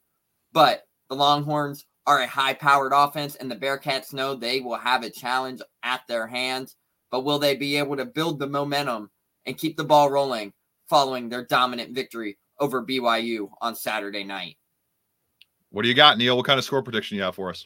But 0.54 0.84
the 1.10 1.16
Longhorns 1.16 1.86
are 2.06 2.22
a 2.22 2.28
high 2.28 2.54
powered 2.54 2.94
offense, 2.96 3.36
and 3.36 3.52
the 3.52 3.56
Bearcats 3.56 4.14
know 4.14 4.34
they 4.34 4.62
will 4.62 4.78
have 4.78 5.04
a 5.04 5.10
challenge 5.10 5.62
at 5.84 6.02
their 6.08 6.26
hands. 6.26 6.76
But 7.12 7.26
will 7.26 7.38
they 7.38 7.56
be 7.56 7.78
able 7.78 7.98
to 7.98 8.06
build 8.06 8.40
the 8.40 8.48
momentum 8.48 9.12
and 9.46 9.58
keep 9.58 9.78
the 9.78 9.84
ball 9.84 10.10
rolling 10.10 10.54
following 10.90 11.30
their 11.30 11.46
dominant 11.46 11.94
victory 11.94 12.38
over 12.60 12.86
BYU 12.86 13.50
on 13.62 13.76
Saturday 13.76 14.24
night? 14.24 14.58
What 15.70 15.84
do 15.84 15.90
you 15.90 15.94
got, 15.94 16.18
Neil? 16.18 16.38
What 16.38 16.46
kind 16.46 16.58
of 16.58 16.66
score 16.66 16.82
prediction 16.82 17.18
you 17.18 17.24
have 17.24 17.36
for 17.36 17.50
us? 17.50 17.66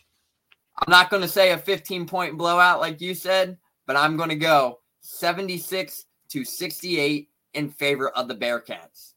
I'm 0.78 0.92
not 0.92 1.10
going 1.10 1.22
to 1.22 1.28
say 1.28 1.52
a 1.52 1.58
15 1.58 2.08
point 2.08 2.38
blowout 2.38 2.80
like 2.80 3.00
you 3.00 3.14
said, 3.14 3.58
but 3.86 3.96
I'm 3.96 4.18
going 4.18 4.30
to 4.30 4.36
go 4.36 4.80
76 5.02 6.06
to 6.30 6.44
68 6.44 7.30
in 7.54 7.70
favor 7.70 8.10
of 8.10 8.28
the 8.28 8.36
Bearcats. 8.36 9.11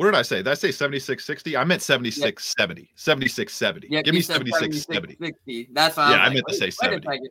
What 0.00 0.06
did 0.06 0.14
I 0.14 0.22
say? 0.22 0.36
Did 0.36 0.48
I 0.48 0.54
say 0.54 0.72
76 0.72 1.26
60? 1.26 1.58
I 1.58 1.64
meant 1.64 1.82
76 1.82 2.54
70. 2.56 2.90
76 2.94 3.52
70. 3.52 3.88
Yeah, 3.90 4.00
Give 4.00 4.14
me 4.14 4.22
said 4.22 4.36
76 4.38 4.86
70. 4.90 5.16
60. 5.20 5.68
That's 5.74 5.94
what 5.98 6.08
Yeah, 6.08 6.16
I, 6.16 6.20
I 6.20 6.28
was 6.28 6.34
meant 6.36 6.46
to 6.48 6.54
say 6.54 6.64
wait- 6.82 7.04
wait 7.04 7.04
a 7.04 7.06
70. 7.06 7.28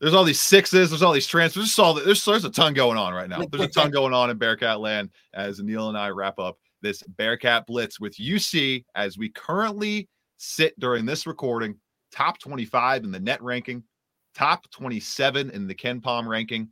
There's 0.00 0.14
all 0.14 0.22
these 0.22 0.38
sixes. 0.38 0.90
There's 0.90 1.02
all 1.02 1.12
these 1.12 1.26
transfers. 1.26 1.64
There's 1.64 1.78
all 1.80 1.94
there's 1.94 2.24
there's 2.24 2.44
a 2.44 2.50
ton 2.50 2.74
going 2.74 2.96
on 2.96 3.12
right 3.12 3.28
now. 3.28 3.42
There's 3.50 3.64
a 3.64 3.68
ton 3.72 3.90
going 3.90 4.14
on 4.14 4.30
in 4.30 4.38
Bearcat 4.38 4.78
land 4.78 5.10
as 5.34 5.58
Neil 5.58 5.88
and 5.88 5.98
I 5.98 6.10
wrap 6.10 6.38
up 6.38 6.58
this 6.80 7.02
Bearcat 7.02 7.66
Blitz 7.66 7.98
with 7.98 8.14
UC 8.14 8.84
as 8.94 9.18
we 9.18 9.28
currently 9.28 10.08
sit 10.36 10.78
during 10.78 11.06
this 11.06 11.26
recording, 11.26 11.74
top 12.12 12.38
25 12.38 13.02
in 13.02 13.10
the 13.10 13.18
net 13.18 13.42
ranking, 13.42 13.82
top 14.32 14.70
27 14.70 15.50
in 15.50 15.66
the 15.66 15.74
KenPom 15.74 16.28
ranking, 16.28 16.68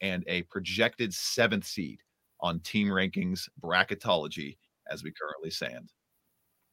and 0.00 0.24
a 0.28 0.44
projected 0.44 1.12
seventh 1.12 1.66
seed 1.66 2.00
on 2.42 2.60
team 2.60 2.88
rankings 2.88 3.48
bracketology 3.62 4.56
as 4.90 5.02
we 5.02 5.12
currently 5.12 5.50
stand. 5.50 5.92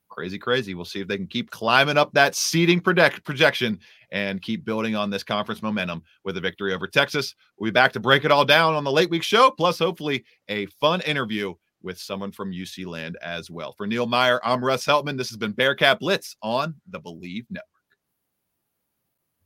Crazy, 0.09 0.39
crazy. 0.39 0.73
We'll 0.73 0.85
see 0.85 1.01
if 1.01 1.07
they 1.07 1.17
can 1.17 1.27
keep 1.27 1.51
climbing 1.51 1.97
up 1.97 2.13
that 2.13 2.33
seeding 2.33 2.79
project- 2.79 3.23
projection 3.23 3.79
and 4.11 4.41
keep 4.41 4.63
building 4.63 4.95
on 4.95 5.09
this 5.09 5.23
conference 5.23 5.61
momentum 5.61 6.01
with 6.23 6.37
a 6.37 6.41
victory 6.41 6.73
over 6.73 6.87
Texas. 6.87 7.35
We'll 7.57 7.67
be 7.67 7.73
back 7.73 7.91
to 7.93 7.99
break 7.99 8.23
it 8.23 8.31
all 8.31 8.45
down 8.45 8.73
on 8.73 8.83
the 8.83 8.91
late 8.91 9.09
week 9.09 9.23
show, 9.23 9.51
plus 9.51 9.77
hopefully 9.77 10.23
a 10.47 10.65
fun 10.67 11.01
interview 11.01 11.53
with 11.81 11.99
someone 11.99 12.31
from 12.31 12.51
UC 12.51 12.85
Land 12.85 13.17
as 13.21 13.51
well. 13.51 13.73
For 13.73 13.85
Neil 13.85 14.07
Meyer, 14.07 14.39
I'm 14.43 14.63
Russ 14.63 14.85
Heltman. 14.85 15.17
This 15.17 15.29
has 15.29 15.37
been 15.37 15.51
Bearcat 15.51 15.99
Blitz 15.99 16.35
on 16.41 16.75
the 16.89 16.99
Bleav 16.99 17.45
Network. 17.49 17.67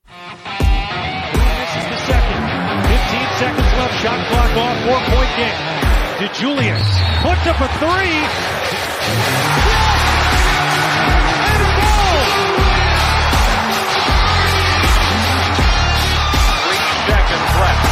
This 0.08 1.76
is 1.78 1.90
the 1.90 1.98
second. 2.06 2.42
15 2.88 3.28
seconds 3.40 3.74
left. 3.78 4.02
Shot 4.02 4.28
clock 4.28 4.52
off. 4.58 4.78
Four 4.86 5.16
point 5.16 5.36
game. 5.38 5.81
To 6.22 6.28
DeJulian 6.28 6.78
puts 7.24 7.48
up 7.48 7.60
a 7.62 7.68
three. 7.80 8.14
And 11.50 11.64
goal! 11.82 12.22
Three 16.62 16.86
seconds 17.08 17.60
left. 17.60 17.90